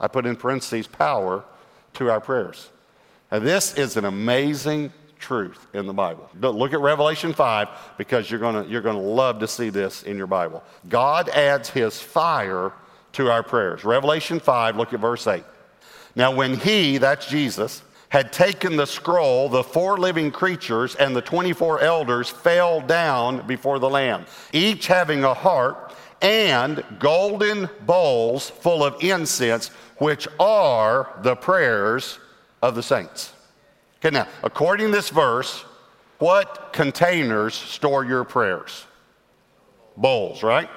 I 0.00 0.08
put 0.08 0.26
in 0.26 0.36
parentheses, 0.36 0.86
power, 0.86 1.44
to 1.94 2.10
our 2.10 2.20
prayers. 2.20 2.70
Now, 3.30 3.40
this 3.40 3.74
is 3.74 3.96
an 3.96 4.04
amazing 4.04 4.92
truth 5.18 5.66
in 5.74 5.86
the 5.86 5.92
Bible. 5.92 6.28
Look 6.40 6.72
at 6.72 6.80
Revelation 6.80 7.32
5 7.32 7.68
because 7.98 8.30
you're 8.30 8.40
going 8.40 8.68
you're 8.68 8.80
gonna 8.80 9.00
love 9.00 9.40
to 9.40 9.48
see 9.48 9.68
this 9.68 10.02
in 10.04 10.16
your 10.16 10.26
Bible. 10.26 10.62
God 10.88 11.28
adds 11.28 11.68
His 11.70 12.00
fire 12.00 12.72
to 13.12 13.30
our 13.30 13.42
prayers. 13.42 13.84
Revelation 13.84 14.40
5, 14.40 14.76
look 14.76 14.92
at 14.92 15.00
verse 15.00 15.26
8. 15.26 15.44
Now, 16.14 16.34
when 16.34 16.54
He, 16.54 16.98
that's 16.98 17.26
Jesus, 17.26 17.82
had 18.08 18.32
taken 18.32 18.76
the 18.76 18.86
scroll, 18.86 19.48
the 19.48 19.62
four 19.62 19.98
living 19.98 20.30
creatures 20.30 20.94
and 20.94 21.14
the 21.14 21.20
24 21.20 21.80
elders 21.80 22.28
fell 22.28 22.80
down 22.80 23.46
before 23.46 23.78
the 23.78 23.88
Lamb, 23.88 24.24
each 24.52 24.86
having 24.86 25.24
a 25.24 25.34
harp 25.34 25.94
and 26.22 26.82
golden 26.98 27.68
bowls 27.86 28.50
full 28.50 28.82
of 28.82 29.02
incense, 29.02 29.68
which 29.98 30.26
are 30.40 31.12
the 31.22 31.36
prayers 31.36 32.18
of 32.62 32.74
the 32.74 32.82
saints. 32.82 33.32
Okay, 34.00 34.10
now, 34.10 34.26
according 34.42 34.86
to 34.86 34.92
this 34.92 35.10
verse, 35.10 35.64
what 36.18 36.72
containers 36.72 37.54
store 37.54 38.04
your 38.04 38.24
prayers? 38.24 38.84
Bowls, 39.96 40.42
right? 40.42 40.70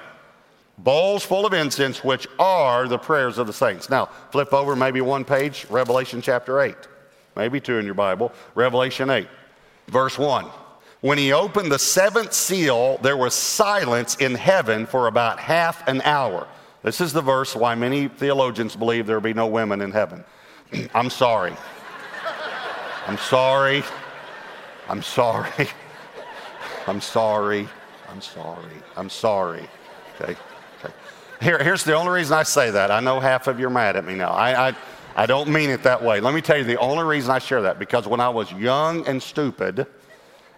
Bowls 0.78 1.24
full 1.24 1.46
of 1.46 1.52
incense, 1.52 2.04
which 2.04 2.26
are 2.38 2.88
the 2.88 2.98
prayers 2.98 3.38
of 3.38 3.46
the 3.46 3.52
saints. 3.52 3.88
Now, 3.88 4.06
flip 4.30 4.52
over 4.52 4.76
maybe 4.76 5.00
one 5.00 5.24
page, 5.24 5.66
Revelation 5.70 6.20
chapter 6.20 6.60
8 6.60 6.74
maybe 7.36 7.60
two 7.60 7.78
in 7.78 7.84
your 7.84 7.94
Bible, 7.94 8.32
Revelation 8.54 9.10
8, 9.10 9.28
verse 9.88 10.18
1. 10.18 10.46
When 11.00 11.18
he 11.18 11.32
opened 11.32 11.72
the 11.72 11.78
seventh 11.80 12.32
seal, 12.32 12.98
there 12.98 13.16
was 13.16 13.34
silence 13.34 14.16
in 14.16 14.36
heaven 14.36 14.86
for 14.86 15.08
about 15.08 15.40
half 15.40 15.86
an 15.88 16.00
hour. 16.02 16.46
This 16.82 17.00
is 17.00 17.12
the 17.12 17.20
verse 17.20 17.56
why 17.56 17.74
many 17.74 18.08
theologians 18.08 18.76
believe 18.76 19.06
there 19.06 19.16
will 19.16 19.22
be 19.22 19.34
no 19.34 19.48
women 19.48 19.80
in 19.80 19.90
heaven. 19.90 20.24
I'm 20.94 21.10
sorry. 21.10 21.54
I'm 23.06 23.18
sorry. 23.18 23.82
I'm 24.88 25.02
sorry. 25.02 25.68
I'm 26.86 27.00
sorry. 27.00 27.68
I'm 28.08 28.20
sorry. 28.20 28.82
I'm 28.96 29.10
sorry. 29.10 29.68
Okay. 30.20 30.36
okay. 30.84 30.94
Here, 31.40 31.62
here's 31.62 31.82
the 31.82 31.94
only 31.94 32.12
reason 32.12 32.36
I 32.36 32.42
say 32.42 32.70
that. 32.70 32.90
I 32.90 33.00
know 33.00 33.18
half 33.18 33.48
of 33.48 33.58
you 33.58 33.66
are 33.66 33.70
mad 33.70 33.96
at 33.96 34.04
me 34.04 34.14
now. 34.14 34.30
I, 34.30 34.68
I 34.68 34.76
I 35.16 35.26
don't 35.26 35.48
mean 35.48 35.70
it 35.70 35.82
that 35.82 36.02
way. 36.02 36.20
Let 36.20 36.34
me 36.34 36.40
tell 36.40 36.56
you 36.56 36.64
the 36.64 36.78
only 36.78 37.04
reason 37.04 37.30
I 37.30 37.38
share 37.38 37.62
that 37.62 37.78
because 37.78 38.06
when 38.06 38.20
I 38.20 38.28
was 38.28 38.52
young 38.52 39.06
and 39.06 39.22
stupid 39.22 39.86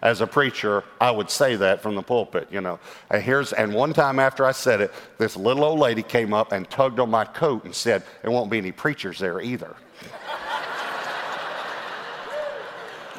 as 0.01 0.21
a 0.21 0.27
preacher, 0.27 0.83
I 1.01 1.11
would 1.11 1.29
say 1.29 1.55
that 1.55 1.81
from 1.81 1.95
the 1.95 2.01
pulpit, 2.01 2.47
you 2.51 2.61
know. 2.61 2.79
And 3.09 3.23
here's 3.23 3.53
and 3.53 3.73
one 3.73 3.93
time 3.93 4.19
after 4.19 4.45
I 4.45 4.51
said 4.51 4.81
it, 4.81 4.93
this 5.17 5.35
little 5.35 5.63
old 5.63 5.79
lady 5.79 6.03
came 6.03 6.33
up 6.33 6.51
and 6.51 6.69
tugged 6.69 6.99
on 6.99 7.09
my 7.09 7.25
coat 7.25 7.65
and 7.65 7.73
said, 7.73 8.03
"There 8.21 8.31
won't 8.31 8.51
be 8.51 8.57
any 8.57 8.71
preachers 8.71 9.19
there 9.19 9.41
either." 9.41 9.75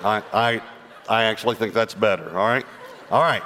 I, 0.05 0.23
I 0.33 0.63
I 1.09 1.25
actually 1.25 1.57
think 1.57 1.75
that's 1.75 1.95
better, 1.95 2.29
all 2.31 2.47
right? 2.47 2.67
All 3.11 3.23
right. 3.23 3.43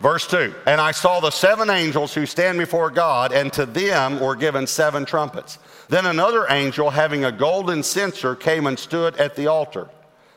Verse 0.00 0.26
2 0.26 0.54
And 0.66 0.80
I 0.80 0.90
saw 0.90 1.20
the 1.20 1.30
seven 1.30 1.70
angels 1.70 2.14
who 2.14 2.26
stand 2.26 2.58
before 2.58 2.90
God, 2.90 3.32
and 3.32 3.52
to 3.54 3.66
them 3.66 4.20
were 4.20 4.36
given 4.36 4.66
seven 4.66 5.04
trumpets. 5.04 5.58
Then 5.88 6.06
another 6.06 6.46
angel, 6.48 6.90
having 6.90 7.24
a 7.24 7.32
golden 7.32 7.82
censer, 7.82 8.34
came 8.34 8.66
and 8.66 8.78
stood 8.78 9.16
at 9.16 9.36
the 9.36 9.46
altar. 9.46 9.88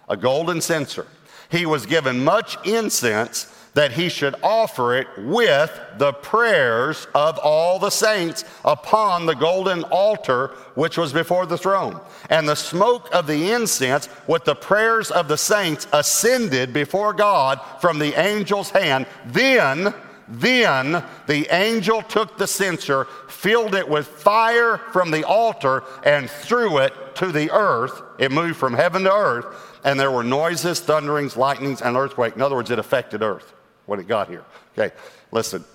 A 0.08 0.18
golden 0.18 0.62
censer. 0.62 1.08
He 1.50 1.66
was 1.66 1.86
given 1.86 2.24
much 2.24 2.58
incense 2.66 3.54
that 3.74 3.92
he 3.92 4.10
should 4.10 4.36
offer 4.42 4.96
it 4.96 5.08
with 5.18 5.80
the 5.98 6.14
prayers 6.14 7.08
of 7.14 7.38
all 7.40 7.80
the 7.80 7.90
saints 7.90 8.44
upon 8.66 9.26
the 9.26 9.36
golden 9.36 9.84
altar 9.84 10.48
which 10.76 10.98
was 10.98 11.14
before 11.14 11.46
the 11.46 11.58
throne. 11.58 12.00
And 12.30 12.48
the 12.48 12.56
smoke 12.56 13.14
of 13.14 13.28
the 13.28 13.52
incense 13.52 14.10
with 14.28 14.46
the 14.46 14.56
prayers 14.56 15.12
of 15.12 15.28
the 15.28 15.38
saints 15.38 15.88
ascended 15.94 16.74
before 16.74 17.14
God 17.14 17.60
from 17.80 18.00
the 18.00 18.16
angel's 18.16 18.72
hand. 18.72 19.06
Then, 19.26 19.94
then 20.28 21.04
the 21.28 21.48
angel 21.52 22.02
took 22.02 22.38
the 22.38 22.48
censer, 22.48 23.06
filled 23.28 23.76
it 23.76 23.88
with 23.88 24.08
fire 24.08 24.78
from 24.92 25.12
the 25.12 25.24
altar, 25.24 25.84
and 26.04 26.30
threw 26.30 26.80
it 26.80 26.94
to 27.16 27.32
the 27.32 27.52
earth. 27.52 28.02
It 28.18 28.32
moved 28.32 28.58
from 28.58 28.74
heaven 28.74 29.04
to 29.04 29.14
earth, 29.14 29.46
and 29.84 30.00
there 30.00 30.12
were 30.12 30.24
noises, 30.24 30.80
thunderings, 30.80 31.38
lightnings, 31.38 31.82
and 31.82 31.96
earthquake. 31.96 32.36
In 32.36 32.42
other 32.42 32.56
words, 32.56 32.72
it 32.72 32.80
affected 32.80 33.22
earth 33.22 33.54
when 33.90 34.00
it 34.00 34.08
got 34.08 34.30
here. 34.30 34.46
Okay, 34.78 34.96
listen, 35.32 35.66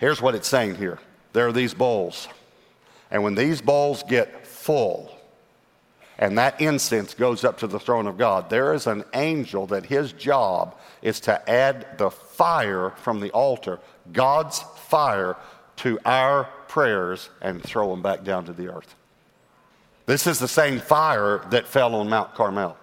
here's 0.00 0.20
what 0.20 0.34
it's 0.34 0.48
saying 0.48 0.74
here 0.74 0.98
there 1.32 1.46
are 1.46 1.52
these 1.52 1.74
bowls, 1.74 2.28
and 3.10 3.22
when 3.22 3.34
these 3.34 3.60
bowls 3.60 4.02
get 4.02 4.46
full, 4.46 5.16
and 6.18 6.36
that 6.38 6.60
incense 6.60 7.14
goes 7.14 7.44
up 7.44 7.58
to 7.58 7.66
the 7.66 7.78
throne 7.78 8.06
of 8.06 8.18
God, 8.18 8.50
there 8.50 8.74
is 8.74 8.86
an 8.86 9.04
angel 9.14 9.66
that 9.68 9.86
his 9.86 10.12
job 10.12 10.76
is 11.02 11.20
to 11.20 11.50
add 11.50 11.98
the 11.98 12.10
fire 12.10 12.90
from 12.96 13.20
the 13.20 13.30
altar, 13.30 13.80
God's 14.12 14.60
fire, 14.76 15.36
to 15.76 15.98
our 16.04 16.44
prayers 16.68 17.28
and 17.40 17.62
throw 17.62 17.90
them 17.90 18.02
back 18.02 18.24
down 18.24 18.44
to 18.44 18.52
the 18.52 18.68
earth. 18.68 18.94
This 20.06 20.26
is 20.26 20.38
the 20.38 20.48
same 20.48 20.80
fire 20.80 21.44
that 21.50 21.66
fell 21.66 21.94
on 21.94 22.08
Mount 22.08 22.34
Carmel. 22.34 22.76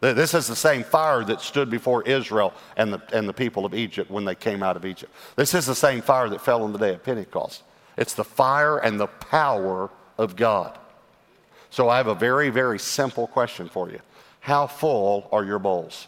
This 0.00 0.32
is 0.32 0.46
the 0.46 0.56
same 0.56 0.82
fire 0.82 1.22
that 1.24 1.42
stood 1.42 1.68
before 1.68 2.02
Israel 2.04 2.54
and 2.76 2.94
the, 2.94 3.02
and 3.12 3.28
the 3.28 3.34
people 3.34 3.66
of 3.66 3.74
Egypt 3.74 4.10
when 4.10 4.24
they 4.24 4.34
came 4.34 4.62
out 4.62 4.76
of 4.76 4.86
Egypt. 4.86 5.12
This 5.36 5.52
is 5.52 5.66
the 5.66 5.74
same 5.74 6.00
fire 6.00 6.30
that 6.30 6.40
fell 6.40 6.62
on 6.62 6.72
the 6.72 6.78
day 6.78 6.94
of 6.94 7.04
Pentecost. 7.04 7.62
It's 7.98 8.14
the 8.14 8.24
fire 8.24 8.78
and 8.78 8.98
the 8.98 9.08
power 9.08 9.90
of 10.16 10.36
God. 10.36 10.78
So 11.68 11.90
I 11.90 11.98
have 11.98 12.06
a 12.06 12.14
very, 12.14 12.48
very 12.48 12.78
simple 12.78 13.26
question 13.26 13.68
for 13.68 13.90
you 13.90 14.00
How 14.40 14.66
full 14.66 15.28
are 15.32 15.44
your 15.44 15.58
bowls? 15.58 16.06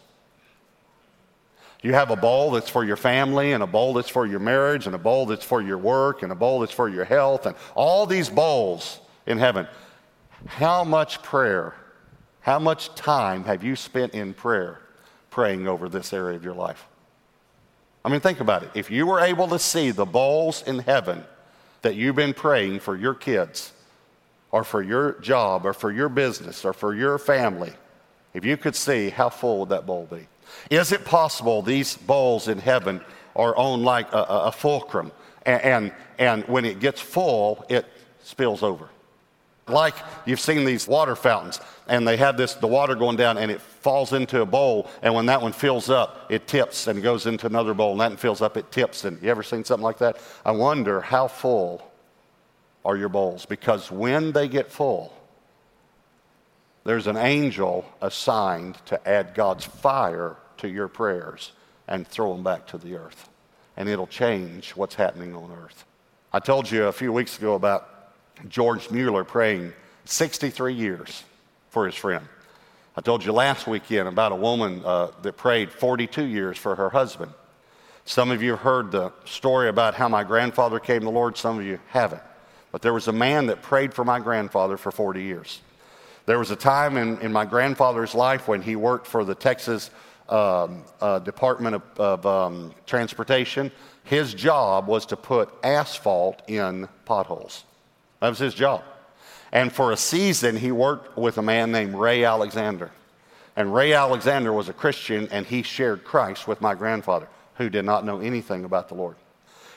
You 1.82 1.92
have 1.92 2.10
a 2.10 2.16
bowl 2.16 2.52
that's 2.52 2.70
for 2.70 2.84
your 2.84 2.96
family, 2.96 3.52
and 3.52 3.62
a 3.62 3.66
bowl 3.66 3.92
that's 3.92 4.08
for 4.08 4.24
your 4.24 4.38
marriage, 4.38 4.86
and 4.86 4.94
a 4.94 4.98
bowl 4.98 5.26
that's 5.26 5.44
for 5.44 5.60
your 5.60 5.78
work, 5.78 6.22
and 6.22 6.30
a 6.30 6.34
bowl 6.34 6.60
that's 6.60 6.72
for 6.72 6.88
your 6.88 7.04
health, 7.04 7.44
and 7.44 7.56
all 7.74 8.06
these 8.06 8.30
bowls 8.30 9.00
in 9.26 9.36
heaven. 9.36 9.66
How 10.46 10.84
much 10.84 11.22
prayer 11.22 11.74
how 12.42 12.58
much 12.58 12.94
time 12.94 13.44
have 13.44 13.64
you 13.64 13.76
spent 13.76 14.14
in 14.14 14.34
prayer 14.34 14.80
praying 15.30 15.66
over 15.66 15.88
this 15.88 16.12
area 16.12 16.36
of 16.36 16.44
your 16.44 16.54
life? 16.54 16.86
I 18.04 18.08
mean, 18.08 18.20
think 18.20 18.40
about 18.40 18.64
it. 18.64 18.70
If 18.74 18.90
you 18.90 19.06
were 19.06 19.20
able 19.20 19.48
to 19.48 19.58
see 19.58 19.92
the 19.92 20.04
bowls 20.04 20.62
in 20.62 20.80
heaven 20.80 21.24
that 21.82 21.94
you've 21.94 22.16
been 22.16 22.34
praying 22.34 22.80
for 22.80 22.96
your 22.96 23.14
kids, 23.14 23.72
or 24.50 24.64
for 24.64 24.82
your 24.82 25.12
job, 25.20 25.64
or 25.64 25.72
for 25.72 25.90
your 25.90 26.08
business, 26.08 26.64
or 26.64 26.72
for 26.72 26.94
your 26.94 27.18
family, 27.18 27.72
if 28.34 28.44
you 28.44 28.56
could 28.56 28.76
see, 28.76 29.08
how 29.08 29.28
full 29.28 29.60
would 29.60 29.70
that 29.70 29.86
bowl 29.86 30.06
be? 30.10 30.26
Is 30.70 30.92
it 30.92 31.04
possible 31.04 31.62
these 31.62 31.96
bowls 31.96 32.48
in 32.48 32.58
heaven 32.58 33.00
are 33.34 33.56
on 33.56 33.82
like 33.82 34.12
a, 34.12 34.22
a 34.22 34.52
fulcrum, 34.52 35.12
and, 35.46 35.62
and, 35.62 35.92
and 36.18 36.44
when 36.44 36.64
it 36.64 36.80
gets 36.80 37.00
full, 37.00 37.64
it 37.68 37.86
spills 38.22 38.62
over? 38.62 38.88
Like 39.68 39.94
you've 40.26 40.40
seen 40.40 40.64
these 40.64 40.88
water 40.88 41.14
fountains, 41.14 41.60
and 41.86 42.06
they 42.06 42.16
have 42.16 42.36
this 42.36 42.54
the 42.54 42.66
water 42.66 42.94
going 42.94 43.16
down, 43.16 43.38
and 43.38 43.50
it 43.50 43.60
falls 43.60 44.12
into 44.12 44.40
a 44.40 44.46
bowl, 44.46 44.88
and 45.02 45.14
when 45.14 45.26
that 45.26 45.40
one 45.40 45.52
fills 45.52 45.88
up, 45.88 46.26
it 46.30 46.46
tips 46.46 46.86
and 46.86 47.02
goes 47.02 47.26
into 47.26 47.46
another 47.46 47.74
bowl, 47.74 47.92
and 47.92 48.00
that 48.00 48.10
one 48.10 48.16
fills 48.16 48.42
up, 48.42 48.56
it 48.56 48.72
tips. 48.72 49.04
And 49.04 49.22
you 49.22 49.30
ever 49.30 49.42
seen 49.42 49.64
something 49.64 49.84
like 49.84 49.98
that? 49.98 50.18
I 50.44 50.52
wonder 50.52 51.00
how 51.00 51.28
full 51.28 51.88
are 52.84 52.96
your 52.96 53.08
bowls, 53.08 53.46
because 53.46 53.90
when 53.90 54.32
they 54.32 54.48
get 54.48 54.70
full, 54.70 55.14
there's 56.84 57.06
an 57.06 57.16
angel 57.16 57.84
assigned 58.00 58.76
to 58.86 59.08
add 59.08 59.34
God's 59.34 59.64
fire 59.64 60.36
to 60.58 60.68
your 60.68 60.88
prayers 60.88 61.52
and 61.86 62.06
throw 62.06 62.32
them 62.32 62.42
back 62.42 62.66
to 62.68 62.78
the 62.78 62.96
earth. 62.96 63.28
And 63.76 63.88
it'll 63.88 64.08
change 64.08 64.70
what's 64.70 64.96
happening 64.96 65.34
on 65.36 65.52
earth. 65.62 65.84
I 66.32 66.40
told 66.40 66.70
you 66.70 66.86
a 66.86 66.92
few 66.92 67.12
weeks 67.12 67.38
ago 67.38 67.54
about 67.54 67.88
George 68.48 68.90
Mueller 68.90 69.24
praying 69.24 69.72
63 70.04 70.74
years 70.74 71.24
for 71.70 71.86
his 71.86 71.94
friend. 71.94 72.26
I 72.96 73.00
told 73.00 73.24
you 73.24 73.32
last 73.32 73.66
weekend 73.66 74.08
about 74.08 74.32
a 74.32 74.36
woman 74.36 74.82
uh, 74.84 75.08
that 75.22 75.36
prayed 75.36 75.70
42 75.70 76.24
years 76.24 76.58
for 76.58 76.74
her 76.74 76.90
husband. 76.90 77.32
Some 78.04 78.30
of 78.30 78.42
you 78.42 78.56
heard 78.56 78.90
the 78.90 79.12
story 79.24 79.68
about 79.68 79.94
how 79.94 80.08
my 80.08 80.24
grandfather 80.24 80.78
came 80.80 81.00
to 81.00 81.04
the 81.06 81.10
Lord, 81.10 81.36
some 81.36 81.58
of 81.58 81.64
you 81.64 81.78
haven't. 81.88 82.22
But 82.70 82.82
there 82.82 82.92
was 82.92 83.08
a 83.08 83.12
man 83.12 83.46
that 83.46 83.62
prayed 83.62 83.94
for 83.94 84.04
my 84.04 84.18
grandfather 84.18 84.76
for 84.76 84.90
40 84.90 85.22
years. 85.22 85.60
There 86.26 86.38
was 86.38 86.50
a 86.50 86.56
time 86.56 86.96
in, 86.96 87.18
in 87.20 87.32
my 87.32 87.44
grandfather's 87.44 88.14
life 88.14 88.48
when 88.48 88.62
he 88.62 88.76
worked 88.76 89.06
for 89.06 89.24
the 89.24 89.34
Texas 89.34 89.90
um, 90.28 90.84
uh, 91.00 91.18
Department 91.20 91.76
of, 91.76 91.82
of 91.98 92.26
um, 92.26 92.74
Transportation. 92.86 93.70
His 94.04 94.34
job 94.34 94.86
was 94.86 95.06
to 95.06 95.16
put 95.16 95.52
asphalt 95.62 96.42
in 96.48 96.88
potholes. 97.04 97.64
That 98.22 98.28
was 98.28 98.38
his 98.38 98.54
job. 98.54 98.84
And 99.50 99.72
for 99.72 99.90
a 99.90 99.96
season, 99.96 100.56
he 100.56 100.70
worked 100.70 101.18
with 101.18 101.38
a 101.38 101.42
man 101.42 101.72
named 101.72 101.96
Ray 101.96 102.24
Alexander. 102.24 102.92
And 103.56 103.74
Ray 103.74 103.94
Alexander 103.94 104.52
was 104.52 104.68
a 104.68 104.72
Christian, 104.72 105.28
and 105.32 105.44
he 105.44 105.62
shared 105.62 106.04
Christ 106.04 106.46
with 106.46 106.60
my 106.60 106.76
grandfather, 106.76 107.26
who 107.56 107.68
did 107.68 107.84
not 107.84 108.06
know 108.06 108.20
anything 108.20 108.64
about 108.64 108.88
the 108.88 108.94
Lord. 108.94 109.16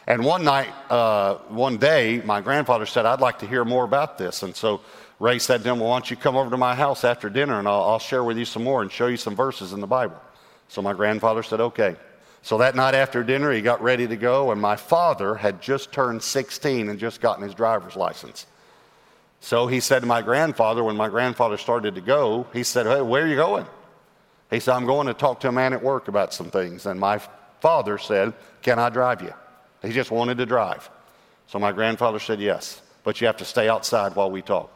And 0.05 0.23
one 0.23 0.43
night, 0.43 0.69
uh, 0.91 1.37
one 1.49 1.77
day, 1.77 2.21
my 2.23 2.39
grandfather 2.39 2.85
said, 2.85 3.07
I'd 3.07 3.19
like 3.19 3.39
to 3.39 3.47
hear 3.47 3.65
more 3.65 3.83
about 3.83 4.19
this. 4.19 4.43
And 4.43 4.55
so 4.55 4.81
Ray 5.19 5.39
said 5.39 5.63
to 5.63 5.71
him, 5.71 5.79
Well, 5.79 5.89
why 5.89 5.95
don't 5.95 6.11
you 6.11 6.15
come 6.15 6.35
over 6.35 6.51
to 6.51 6.57
my 6.57 6.75
house 6.75 7.03
after 7.03 7.31
dinner 7.31 7.57
and 7.57 7.67
I'll, 7.67 7.81
I'll 7.81 7.99
share 7.99 8.23
with 8.23 8.37
you 8.37 8.45
some 8.45 8.63
more 8.63 8.83
and 8.83 8.91
show 8.91 9.07
you 9.07 9.17
some 9.17 9.35
verses 9.35 9.73
in 9.73 9.79
the 9.79 9.87
Bible. 9.87 10.21
So 10.67 10.83
my 10.83 10.93
grandfather 10.93 11.41
said, 11.41 11.59
Okay. 11.59 11.95
So 12.45 12.59
that 12.59 12.75
night 12.75 12.93
after 12.93 13.23
dinner, 13.23 13.51
he 13.51 13.61
got 13.61 13.81
ready 13.81 14.05
to 14.05 14.15
go, 14.15 14.51
and 14.51 14.61
my 14.61 14.75
father 14.75 15.33
had 15.33 15.63
just 15.63 15.91
turned 15.91 16.21
16 16.21 16.89
and 16.89 16.99
just 16.99 17.19
gotten 17.19 17.41
his 17.43 17.55
driver's 17.55 17.95
license. 17.95 18.45
So 19.39 19.65
he 19.65 19.79
said 19.79 20.01
to 20.01 20.05
my 20.05 20.21
grandfather, 20.21 20.83
when 20.83 20.95
my 20.95 21.09
grandfather 21.09 21.57
started 21.57 21.95
to 21.95 22.01
go, 22.01 22.45
he 22.53 22.61
said, 22.61 22.85
Hey, 22.85 23.01
where 23.01 23.23
are 23.23 23.27
you 23.27 23.35
going? 23.35 23.65
He 24.51 24.59
said, 24.59 24.75
I'm 24.75 24.85
going 24.85 25.07
to 25.07 25.15
talk 25.15 25.39
to 25.39 25.47
a 25.47 25.51
man 25.51 25.73
at 25.73 25.81
work 25.81 26.07
about 26.07 26.35
some 26.35 26.51
things. 26.51 26.85
And 26.85 26.99
my 26.99 27.19
father 27.61 27.97
said, 27.97 28.31
Can 28.61 28.77
I 28.77 28.89
drive 28.89 29.23
you? 29.23 29.33
He 29.81 29.91
just 29.91 30.11
wanted 30.11 30.37
to 30.37 30.45
drive. 30.45 30.87
So 31.47 31.57
my 31.57 31.71
grandfather 31.71 32.19
said, 32.19 32.39
Yes, 32.39 32.79
but 33.03 33.19
you 33.21 33.25
have 33.25 33.37
to 33.37 33.45
stay 33.45 33.67
outside 33.67 34.15
while 34.15 34.29
we 34.29 34.43
talk. 34.43 34.71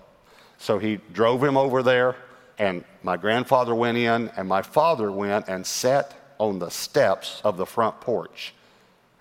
So 0.57 0.79
he 0.79 0.99
drove 1.13 1.43
him 1.43 1.55
over 1.55 1.83
there, 1.83 2.15
and 2.57 2.83
my 3.03 3.15
grandfather 3.15 3.75
went 3.75 3.99
in, 3.99 4.29
and 4.29 4.49
my 4.49 4.63
father 4.63 5.11
went 5.11 5.47
and 5.47 5.67
sat 5.67 6.18
on 6.39 6.57
the 6.57 6.69
steps 6.69 7.41
of 7.43 7.57
the 7.57 7.65
front 7.65 8.01
porch. 8.01 8.53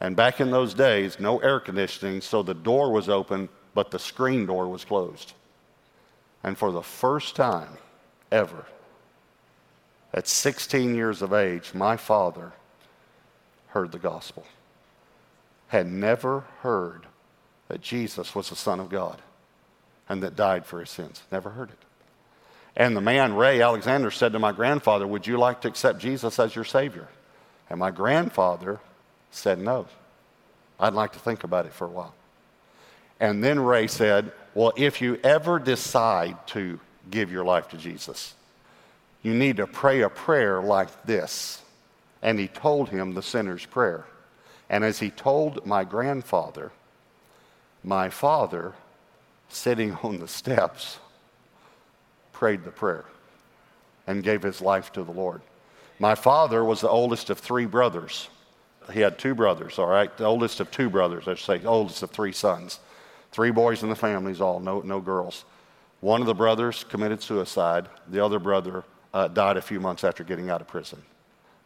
And 0.01 0.17
back 0.17 0.41
in 0.41 0.51
those 0.51 0.75
days, 0.75 1.21
no 1.21 1.39
air 1.41 1.61
conditioning, 1.61 2.21
so 2.21 2.43
the 2.43 2.55
door 2.55 2.93
was 2.93 3.09
open, 3.09 3.49
but 3.75 3.91
the 3.91 3.99
screen 3.99 4.47
door 4.47 4.69
was 4.69 4.85
closed. 4.85 5.35
And 6.43 6.57
for 6.57 6.71
the 6.73 6.83
first 6.83 7.37
time 7.37 7.77
ever, 8.31 8.65
at 10.15 10.27
16 10.27 10.95
years 10.95 11.21
of 11.21 11.33
age, 11.33 11.75
my 11.75 11.97
father 11.97 12.53
heard 13.69 13.93
the 13.93 13.99
gospel. 13.99 14.45
Had 15.69 15.87
never 15.87 16.45
heard 16.61 17.07
that 17.67 17.83
Jesus 17.83 18.35
was 18.35 18.49
the 18.49 18.57
Son 18.57 18.81
of 18.81 18.89
God 18.89 19.21
and 20.09 20.23
that 20.23 20.37
died 20.37 20.65
for 20.65 20.81
his 20.81 20.89
sins. 20.89 21.23
Never 21.31 21.51
heard 21.51 21.71
it. 21.71 21.79
And 22.79 22.97
the 22.97 23.01
man, 23.01 23.35
Ray 23.35 23.61
Alexander, 23.61 24.13
said 24.13 24.33
to 24.33 24.39
my 24.39 24.53
grandfather, 24.53 25.05
Would 25.05 25.27
you 25.27 25.37
like 25.37 25.63
to 25.63 25.69
accept 25.69 25.99
Jesus 25.99 26.39
as 26.39 26.55
your 26.55 26.65
Savior? 26.65 27.09
And 27.69 27.81
my 27.81 27.91
grandfather 27.91 28.79
said, 29.33 29.59
No. 29.59 29.87
I'd 30.79 30.95
like 30.95 31.13
to 31.15 31.19
think 31.19 31.43
about 31.43 31.67
it 31.67 31.73
for 31.73 31.87
a 31.87 31.91
while. 31.91 32.15
And 33.19 33.43
then 33.43 33.59
Ray 33.59 33.89
said, 33.89 34.31
Well, 34.55 34.73
if 34.77 35.03
you 35.03 35.19
ever 35.25 35.59
decide 35.59 36.47
to 36.49 36.79
give 37.11 37.33
your 37.33 37.45
life 37.45 37.69
to 37.71 37.77
Jesus, 37.77 38.35
you 39.25 39.35
need 39.35 39.57
to 39.57 39.67
pray 39.67 40.03
a 40.03 40.09
prayer 40.09 40.63
like 40.63 41.03
this. 41.03 41.61
And 42.23 42.39
he 42.39 42.47
told 42.47 42.91
him 42.91 43.15
the 43.15 43.23
sinner's 43.23 43.67
prayer. 43.67 44.05
And 44.71 44.85
as 44.85 45.01
he 45.01 45.11
told 45.11 45.67
my 45.67 45.83
grandfather, 45.83 46.71
my 47.83 48.09
father, 48.09 48.75
sitting 49.49 49.95
on 50.05 50.21
the 50.21 50.29
steps, 50.29 51.01
prayed 52.39 52.63
the 52.63 52.71
prayer 52.71 53.05
and 54.07 54.23
gave 54.23 54.45
his 54.45 54.61
life 54.61 54.93
to 54.93 55.03
the 55.03 55.11
Lord. 55.11 55.43
My 55.99 56.15
father 56.15 56.65
was 56.65 56.81
the 56.81 56.89
oldest 56.89 57.31
of 57.31 57.39
three 57.41 57.67
brothers. 57.67 58.29
He 58.93 59.01
had 59.01 59.19
two 59.19 59.35
brothers, 59.35 59.77
all 59.77 59.89
right? 59.89 60.17
The 60.17 60.25
oldest 60.25 60.61
of 60.61 60.71
two 60.71 60.89
brothers, 60.89 61.27
I 61.27 61.35
should 61.35 61.63
say, 61.63 61.67
oldest 61.67 62.01
of 62.05 62.13
three 62.13 62.31
sons. 62.31 62.79
Three 63.33 63.51
boys 63.51 63.83
in 63.83 63.89
the 63.89 63.97
families, 63.97 64.41
all, 64.41 64.61
no, 64.61 64.81
no 64.83 65.01
girls. 65.01 65.45
One 66.01 66.21
of 66.21 66.29
the 66.29 66.35
brothers 66.35 66.85
committed 66.85 67.21
suicide. 67.21 67.89
The 68.07 68.25
other 68.25 68.39
brother 68.39 68.85
uh, 69.13 69.27
died 69.27 69.57
a 69.57 69.63
few 69.63 69.81
months 69.81 70.05
after 70.05 70.23
getting 70.23 70.49
out 70.49 70.61
of 70.61 70.69
prison. 70.69 71.03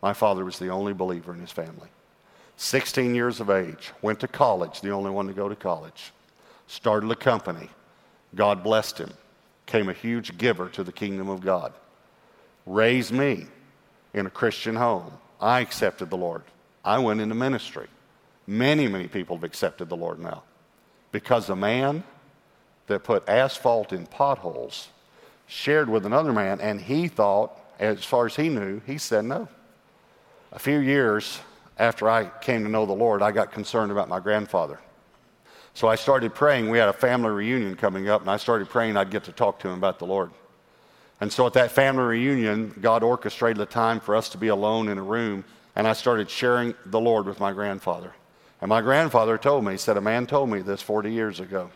My 0.01 0.15
father 0.15 0.43
was 0.43 0.59
the 0.59 0.71
only 0.71 0.95
believer 0.95 1.35
in 1.35 1.41
his 1.41 1.53
family. 1.53 1.89
16 2.57 3.15
years 3.15 3.41
of 3.41 3.51
age, 3.51 3.93
went 4.01 4.21
to 4.21 4.29
college, 4.29 4.81
the 4.81 4.91
only 4.91 5.11
one 5.11 5.27
to 5.27 5.35
go 5.35 5.51
to 5.51 5.55
college. 5.55 6.13
Started 6.67 7.11
a 7.11 7.17
company. 7.17 7.69
God 8.35 8.65
blessed 8.65 8.97
him 8.97 9.13
became 9.67 9.89
a 9.89 9.93
huge 9.93 10.37
giver 10.39 10.69
to 10.71 10.85
the 10.85 10.93
kingdom 10.93 11.29
of 11.29 11.41
God. 11.41 11.73
Raised 12.67 13.13
me 13.13 13.47
in 14.15 14.27
a 14.27 14.31
Christian 14.31 14.77
home. 14.77 15.13
I 15.41 15.61
accepted 15.61 16.11
the 16.11 16.17
Lord. 16.17 16.43
I 16.85 16.99
went 16.99 17.21
into 17.21 17.35
ministry. 17.35 17.89
Many, 18.47 18.89
many 18.89 19.09
people 19.09 19.37
have 19.37 19.45
accepted 19.45 19.89
the 19.89 19.97
Lord 19.97 20.19
now 20.19 20.43
because 21.13 21.49
a 21.49 21.57
man 21.57 22.03
that 22.87 23.05
put 23.05 23.29
asphalt 23.29 23.93
in 23.93 24.07
potholes 24.07 24.89
shared 25.47 25.89
with 25.89 26.07
another 26.07 26.33
man, 26.33 26.61
and 26.61 26.81
he 26.81 27.07
thought, 27.07 27.57
as 27.79 28.05
far 28.05 28.27
as 28.27 28.37
he 28.37 28.49
knew, 28.49 28.81
he 28.87 28.99
said 28.99 29.25
no. 29.25 29.47
A 30.51 30.59
few 30.59 30.79
years 30.79 31.41
after 31.79 32.09
I 32.09 32.25
came 32.41 32.65
to 32.65 32.71
know 32.71 32.87
the 32.87 32.93
Lord, 32.93 33.23
I 33.23 33.33
got 33.33 33.53
concerned 33.53 33.93
about 33.93 34.09
my 34.09 34.19
grandfather. 34.19 34.81
So 35.75 35.89
I 35.89 35.95
started 35.95 36.35
praying. 36.35 36.69
We 36.69 36.79
had 36.79 36.89
a 36.89 36.93
family 36.93 37.31
reunion 37.31 37.77
coming 37.77 38.09
up, 38.09 38.21
and 38.21 38.31
I 38.31 38.37
started 38.37 38.69
praying 38.69 38.97
I'd 38.97 39.11
get 39.11 39.25
to 39.25 39.33
talk 39.33 39.59
to 39.61 39.69
him 39.69 39.75
about 39.75 39.99
the 39.99 40.07
Lord. 40.07 40.31
And 41.21 41.33
so 41.33 41.47
at 41.47 41.53
that 41.55 41.71
family 41.71 42.03
reunion, 42.03 42.75
God 42.81 43.03
orchestrated 43.03 43.61
a 43.63 43.67
time 43.67 44.01
for 44.01 44.17
us 44.17 44.29
to 44.31 44.39
be 44.39 44.49
alone 44.49 44.89
in 44.89 44.99
a 44.99 45.03
room, 45.03 45.45
and 45.75 45.87
I 45.87 45.93
started 45.93 46.29
sharing 46.29 46.75
the 46.85 47.01
Lord 47.01 47.27
with 47.27 47.41
my 47.41 47.53
grandfather. 47.53 48.13
And 48.61 48.69
my 48.69 48.81
grandfather 48.81 49.39
told 49.39 49.65
me, 49.65 49.73
he 49.73 49.79
said, 49.79 49.97
A 49.97 50.01
man 50.01 50.27
told 50.27 50.51
me 50.51 50.61
this 50.61 50.83
40 50.83 51.13
years 51.13 51.41
ago. 51.41 51.71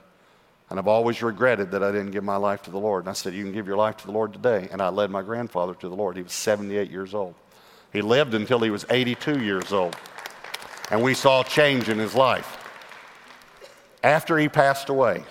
And 0.69 0.79
I've 0.79 0.89
always 0.89 1.23
regretted 1.23 1.71
that 1.71 1.83
I 1.83 1.93
didn't 1.93 2.11
give 2.11 2.25
my 2.25 2.37
life 2.37 2.63
to 2.63 2.71
the 2.71 2.79
Lord. 2.79 3.05
And 3.05 3.11
I 3.11 3.13
said, 3.13 3.35
You 3.35 3.45
can 3.45 3.53
give 3.53 3.67
your 3.67 3.77
life 3.77 3.97
to 3.99 4.07
the 4.07 4.13
Lord 4.13 4.33
today. 4.33 4.69
And 4.71 4.83
I 4.83 4.89
led 4.89 5.11
my 5.11 5.23
grandfather 5.23 5.75
to 5.75 5.89
the 5.89 5.95
Lord. 5.95 6.17
He 6.17 6.23
was 6.23 6.33
78 6.33 6.91
years 6.91 7.15
old. 7.15 7.35
He 7.93 8.03
lived 8.03 8.35
until 8.35 8.61
he 8.61 8.71
was 8.71 8.85
82 8.91 9.41
years 9.41 9.73
old. 9.73 9.97
And 10.91 11.03
we 11.03 11.15
saw 11.15 11.43
change 11.43 11.89
in 11.89 11.99
his 11.99 12.15
life. 12.15 12.56
After 14.07 14.39
he 14.39 14.49
passed 14.49 14.89
away, 14.89 15.25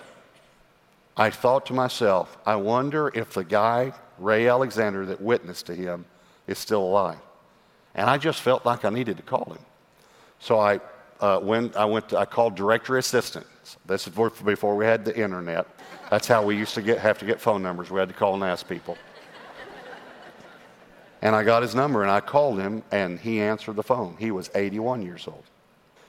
I 1.15 1.29
thought 1.29 1.65
to 1.67 1.73
myself, 1.73 2.37
I 2.45 2.57
wonder 2.57 3.09
if 3.15 3.31
the 3.33 3.45
guy, 3.45 3.93
Ray 4.19 4.49
Alexander, 4.49 5.05
that 5.05 5.21
witnessed 5.21 5.67
to 5.67 5.73
him 5.73 6.03
is 6.45 6.59
still 6.59 6.83
alive. 6.83 7.19
And 7.93 8.09
I 8.09 8.17
just 8.17 8.41
felt 8.41 8.65
like 8.65 8.83
I 8.83 8.89
needed 8.89 9.15
to 9.15 9.23
call 9.23 9.45
him. 9.45 9.63
So 10.39 10.59
I, 10.59 10.81
uh, 11.21 11.39
when 11.39 11.71
I 11.77 11.85
went, 11.85 12.09
to, 12.09 12.17
I 12.17 12.25
called 12.25 12.55
directory 12.55 12.99
assistant 12.99 13.47
this 13.85 14.07
is 14.07 14.13
before 14.13 14.75
we 14.75 14.83
had 14.83 15.05
the 15.05 15.17
internet. 15.17 15.67
That's 16.11 16.27
how 16.27 16.43
we 16.43 16.57
used 16.57 16.73
to 16.73 16.81
get, 16.81 16.99
have 16.99 17.17
to 17.19 17.25
get 17.25 17.39
phone 17.39 17.63
numbers. 17.63 17.89
We 17.89 18.01
had 18.01 18.09
to 18.09 18.13
call 18.13 18.33
and 18.33 18.43
ask 18.43 18.67
people. 18.67 18.97
And 21.21 21.33
I 21.33 21.45
got 21.45 21.61
his 21.61 21.75
number 21.75 22.01
and 22.01 22.11
I 22.11 22.19
called 22.19 22.59
him 22.59 22.83
and 22.91 23.21
he 23.21 23.39
answered 23.39 23.77
the 23.77 23.83
phone. 23.83 24.17
He 24.19 24.31
was 24.31 24.51
81 24.53 25.01
years 25.01 25.29
old. 25.29 25.45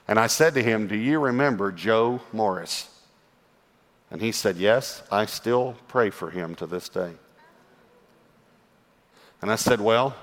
And 0.09 0.19
I 0.19 0.29
said 0.29 0.55
to 0.55 0.63
him, 0.63 0.87
Do 0.87 0.97
you 0.97 1.19
remember 1.19 1.73
Joe 1.73 2.21
Morris? 2.33 2.89
And 4.11 4.21
he 4.21 4.33
said, 4.33 4.57
Yes, 4.57 5.03
I 5.11 5.27
still 5.27 5.77
pray 5.89 6.11
for 6.11 6.31
him 6.31 6.55
to 6.57 6.67
this 6.67 6.89
day. 6.89 7.13
And 9.43 9.51
I 9.51 9.57
said, 9.57 9.81
Well, 9.81 10.15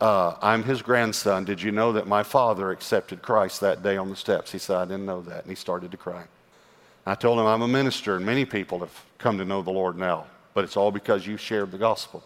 uh, 0.00 0.36
I'm 0.42 0.62
his 0.62 0.82
grandson. 0.82 1.44
Did 1.44 1.62
you 1.62 1.70
know 1.70 1.92
that 1.92 2.06
my 2.06 2.22
father 2.22 2.70
accepted 2.70 3.22
Christ 3.22 3.60
that 3.60 3.82
day 3.82 3.96
on 3.96 4.08
the 4.08 4.16
steps? 4.16 4.52
He 4.52 4.58
said, 4.58 4.76
I 4.76 4.84
didn't 4.84 5.06
know 5.06 5.22
that. 5.22 5.42
And 5.42 5.50
he 5.50 5.54
started 5.54 5.90
to 5.90 5.96
cry. 5.96 6.24
I 7.06 7.14
told 7.14 7.38
him 7.38 7.46
I'm 7.46 7.62
a 7.62 7.68
minister, 7.68 8.16
and 8.16 8.24
many 8.24 8.46
people 8.46 8.78
have 8.78 9.04
come 9.18 9.36
to 9.38 9.44
know 9.44 9.60
the 9.60 9.70
Lord 9.70 9.98
now, 9.98 10.26
but 10.54 10.64
it's 10.64 10.76
all 10.76 10.90
because 10.90 11.26
you 11.26 11.36
shared 11.36 11.70
the 11.70 11.78
gospel. 11.78 12.24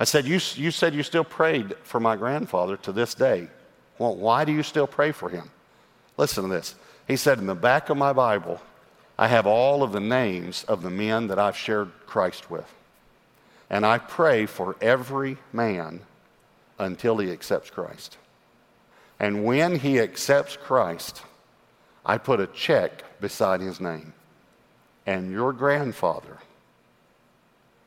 I 0.00 0.04
said, 0.04 0.26
You, 0.26 0.40
you 0.54 0.70
said 0.72 0.94
you 0.94 1.04
still 1.04 1.24
prayed 1.24 1.74
for 1.84 2.00
my 2.00 2.16
grandfather 2.16 2.76
to 2.78 2.92
this 2.92 3.14
day. 3.14 3.48
Well, 3.98 4.16
why 4.16 4.44
do 4.44 4.52
you 4.52 4.62
still 4.62 4.86
pray 4.86 5.12
for 5.12 5.28
him? 5.28 5.50
Listen 6.16 6.44
to 6.44 6.50
this. 6.50 6.74
He 7.06 7.16
said, 7.16 7.38
In 7.38 7.46
the 7.46 7.54
back 7.54 7.90
of 7.90 7.96
my 7.96 8.12
Bible, 8.12 8.60
I 9.18 9.28
have 9.28 9.46
all 9.46 9.82
of 9.82 9.92
the 9.92 10.00
names 10.00 10.64
of 10.64 10.82
the 10.82 10.90
men 10.90 11.28
that 11.28 11.38
I've 11.38 11.56
shared 11.56 11.90
Christ 12.06 12.50
with. 12.50 12.72
And 13.70 13.84
I 13.84 13.98
pray 13.98 14.46
for 14.46 14.76
every 14.80 15.38
man 15.52 16.00
until 16.78 17.18
he 17.18 17.30
accepts 17.30 17.70
Christ. 17.70 18.18
And 19.18 19.44
when 19.44 19.78
he 19.78 19.98
accepts 19.98 20.56
Christ, 20.56 21.22
I 22.04 22.18
put 22.18 22.40
a 22.40 22.46
check 22.46 23.20
beside 23.20 23.60
his 23.60 23.80
name. 23.80 24.12
And 25.06 25.30
your 25.30 25.52
grandfather 25.52 26.38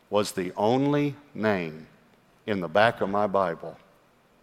was 0.09 0.31
the 0.31 0.51
only 0.57 1.15
name 1.33 1.87
in 2.47 2.61
the 2.61 2.67
back 2.67 3.01
of 3.01 3.09
my 3.09 3.27
Bible 3.27 3.77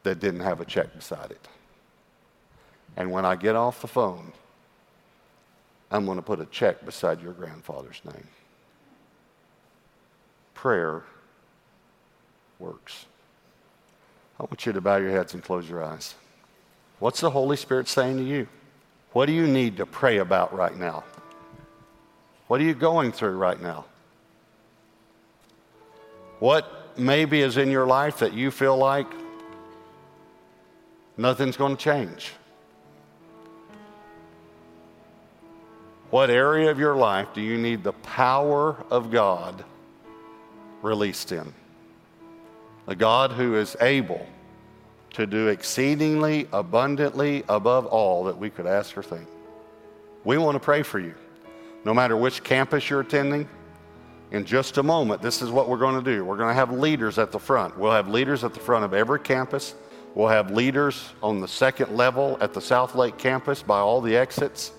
that 0.05 0.20
didn't 0.20 0.40
have 0.40 0.61
a 0.61 0.64
check 0.64 0.94
beside 0.94 1.33
it. 1.33 1.49
And 2.97 3.11
when 3.11 3.25
I 3.25 3.37
get 3.37 3.57
off 3.57 3.81
the 3.81 3.89
phone, 3.89 4.33
I'm 5.91 6.05
going 6.07 6.17
to 6.17 6.23
put 6.23 6.41
a 6.41 6.47
check 6.47 6.85
beside 6.85 7.23
your 7.23 7.33
grandfather's 7.33 8.01
name. 8.05 8.27
Prayer 10.55 11.03
works. 12.59 13.07
I 14.41 14.45
want 14.45 14.67
you 14.67 14.73
to 14.73 14.81
bow 14.81 14.97
your 14.97 15.11
heads 15.11 15.35
and 15.35 15.43
close 15.43 15.69
your 15.69 15.85
eyes. 15.85 16.15
What's 16.99 17.21
the 17.21 17.31
Holy 17.31 17.57
Spirit 17.57 17.89
saying 17.89 18.17
to 18.17 18.25
you? 18.25 18.49
What 19.13 19.27
do 19.27 19.33
you 19.33 19.47
need 19.47 19.77
to 19.77 19.87
pray 19.87 20.19
about 20.19 20.55
right 20.55 20.77
now? 20.77 21.05
What 22.49 22.61
are 22.61 22.65
you 22.65 22.75
going 22.75 23.13
through 23.13 23.37
right 23.37 23.61
now? 23.61 23.85
What 26.39 26.99
maybe 26.99 27.41
is 27.41 27.57
in 27.57 27.71
your 27.71 27.87
life 27.87 28.19
that 28.19 28.35
you 28.35 28.51
feel 28.51 28.77
like 28.77 29.07
nothing's 31.17 31.57
going 31.57 31.77
to 31.77 31.83
change? 31.83 32.33
What 36.11 36.31
area 36.31 36.71
of 36.71 36.79
your 36.79 36.95
life 36.95 37.29
do 37.35 37.40
you 37.40 37.59
need 37.59 37.83
the 37.83 37.92
power 37.92 38.77
of 38.90 39.11
God 39.11 39.64
released 40.81 41.33
in? 41.33 41.53
A 42.87 42.95
God 42.95 43.33
who 43.33 43.57
is 43.57 43.77
able 43.81 44.25
to 45.14 45.27
do 45.27 45.49
exceedingly 45.49 46.47
abundantly 46.53 47.42
above 47.49 47.87
all 47.87 48.25
that 48.25 48.38
we 48.38 48.51
could 48.51 48.66
ask 48.66 48.97
or 48.97 49.03
think. 49.03 49.27
We 50.25 50.38
want 50.38 50.55
to 50.55 50.61
pray 50.61 50.83
for 50.83 51.01
you. 51.01 51.14
No 51.85 51.92
matter 51.92 52.16
which 52.16 52.45
campus 52.45 52.88
you're 52.88 53.01
attending, 53.01 53.49
in 54.31 54.45
just 54.45 54.79
a 54.79 54.83
moment, 54.83 55.23
this 55.23 55.42
is 55.42 55.51
what 55.51 55.69
we're 55.69 55.77
going 55.77 56.03
to 56.03 56.11
do. 56.16 56.25
We're 56.25 56.37
going 56.37 56.51
to 56.51 56.55
have 56.55 56.73
leaders 56.73 57.19
at 57.19 57.33
the 57.33 57.38
front. 57.38 57.79
We'll 57.79 57.92
have 57.92 58.09
leaders 58.09 58.45
at 58.45 58.55
the 58.55 58.61
front 58.61 58.85
of 58.85 58.92
every 58.92 59.21
campus. 59.21 59.75
We'll 60.14 60.29
have 60.29 60.51
leaders 60.51 61.12
on 61.23 61.40
the 61.40 61.49
second 61.49 61.97
level 61.97 62.38
at 62.40 62.53
the 62.53 62.61
Southlake 62.61 63.19
campus 63.19 63.62
by 63.62 63.79
all 63.79 64.01
the 64.01 64.16
exits. 64.16 64.73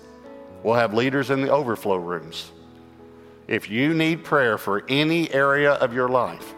We'll 0.62 0.74
have 0.74 0.94
leaders 0.94 1.30
in 1.30 1.40
the 1.40 1.50
overflow 1.50 1.96
rooms. 1.96 2.50
If 3.46 3.70
you 3.70 3.94
need 3.94 4.24
prayer 4.24 4.58
for 4.58 4.84
any 4.88 5.32
area 5.32 5.72
of 5.72 5.94
your 5.94 6.08
life, 6.08 6.54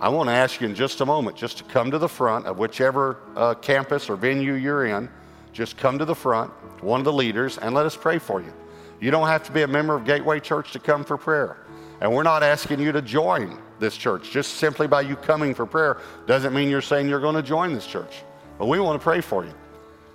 I 0.00 0.08
want 0.08 0.28
to 0.28 0.32
ask 0.32 0.60
you 0.60 0.66
in 0.66 0.74
just 0.74 1.00
a 1.02 1.06
moment 1.06 1.36
just 1.36 1.58
to 1.58 1.64
come 1.64 1.90
to 1.90 1.98
the 1.98 2.08
front 2.08 2.46
of 2.46 2.58
whichever 2.58 3.18
uh, 3.36 3.54
campus 3.54 4.08
or 4.08 4.16
venue 4.16 4.54
you're 4.54 4.86
in. 4.86 5.10
Just 5.52 5.76
come 5.76 5.98
to 5.98 6.04
the 6.04 6.14
front, 6.14 6.50
one 6.82 7.00
of 7.00 7.04
the 7.04 7.12
leaders, 7.12 7.58
and 7.58 7.74
let 7.74 7.84
us 7.84 7.96
pray 7.96 8.18
for 8.18 8.40
you. 8.40 8.52
You 9.00 9.10
don't 9.10 9.26
have 9.26 9.42
to 9.44 9.52
be 9.52 9.62
a 9.62 9.68
member 9.68 9.94
of 9.94 10.04
Gateway 10.04 10.40
Church 10.40 10.72
to 10.72 10.78
come 10.78 11.04
for 11.04 11.16
prayer. 11.16 11.58
And 12.00 12.14
we're 12.14 12.22
not 12.22 12.42
asking 12.42 12.80
you 12.80 12.92
to 12.92 13.02
join 13.02 13.60
this 13.78 13.96
church. 13.96 14.30
Just 14.30 14.54
simply 14.54 14.86
by 14.86 15.02
you 15.02 15.16
coming 15.16 15.54
for 15.54 15.66
prayer 15.66 15.98
doesn't 16.26 16.54
mean 16.54 16.70
you're 16.70 16.80
saying 16.80 17.08
you're 17.08 17.20
going 17.20 17.34
to 17.34 17.42
join 17.42 17.74
this 17.74 17.86
church. 17.86 18.22
But 18.58 18.66
we 18.66 18.80
want 18.80 18.98
to 18.98 19.02
pray 19.02 19.20
for 19.20 19.44
you. 19.44 19.52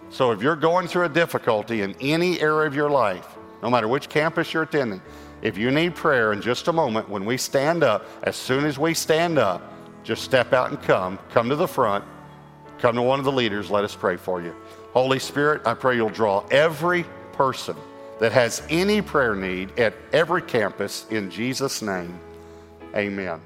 So 0.10 0.32
if 0.32 0.42
you're 0.42 0.56
going 0.56 0.88
through 0.88 1.06
a 1.06 1.10
difficulty 1.10 1.82
in 1.82 1.96
any 2.00 2.40
area 2.40 2.68
of 2.68 2.76
your 2.76 2.90
life, 2.90 3.38
no 3.62 3.70
matter 3.70 3.88
which 3.88 4.10
campus 4.10 4.54
you're 4.54 4.64
attending, 4.64 5.02
if 5.42 5.58
you 5.58 5.72
need 5.72 5.96
prayer 5.96 6.34
in 6.34 6.42
just 6.42 6.68
a 6.68 6.74
moment, 6.74 7.10
when 7.10 7.26
we 7.26 7.38
stand 7.38 7.84
up, 7.84 8.06
as 8.24 8.36
soon 8.36 8.66
as 8.66 8.80
we 8.80 8.94
stand 8.94 9.38
up, 9.38 9.74
just 10.04 10.24
step 10.24 10.54
out 10.54 10.70
and 10.70 10.82
come. 10.82 11.20
Come 11.32 11.50
to 11.50 11.56
the 11.56 11.68
front. 11.68 12.04
Come 12.80 12.96
to 12.96 13.02
one 13.02 13.20
of 13.20 13.26
the 13.26 13.32
leaders. 13.32 13.72
Let 13.72 13.84
us 13.84 13.96
pray 13.96 14.18
for 14.18 14.42
you. 14.42 14.56
Holy 14.94 15.20
Spirit, 15.20 15.66
I 15.66 15.74
pray 15.74 15.96
you'll 15.96 16.10
draw 16.10 16.46
every 16.52 17.06
person 17.34 17.76
that 18.20 18.32
has 18.32 18.62
any 18.70 19.02
prayer 19.02 19.36
need 19.36 19.78
at 19.80 19.94
every 20.14 20.42
campus 20.42 21.06
in 21.10 21.30
Jesus' 21.30 21.82
name. 21.82 22.18
Amen. 22.96 23.42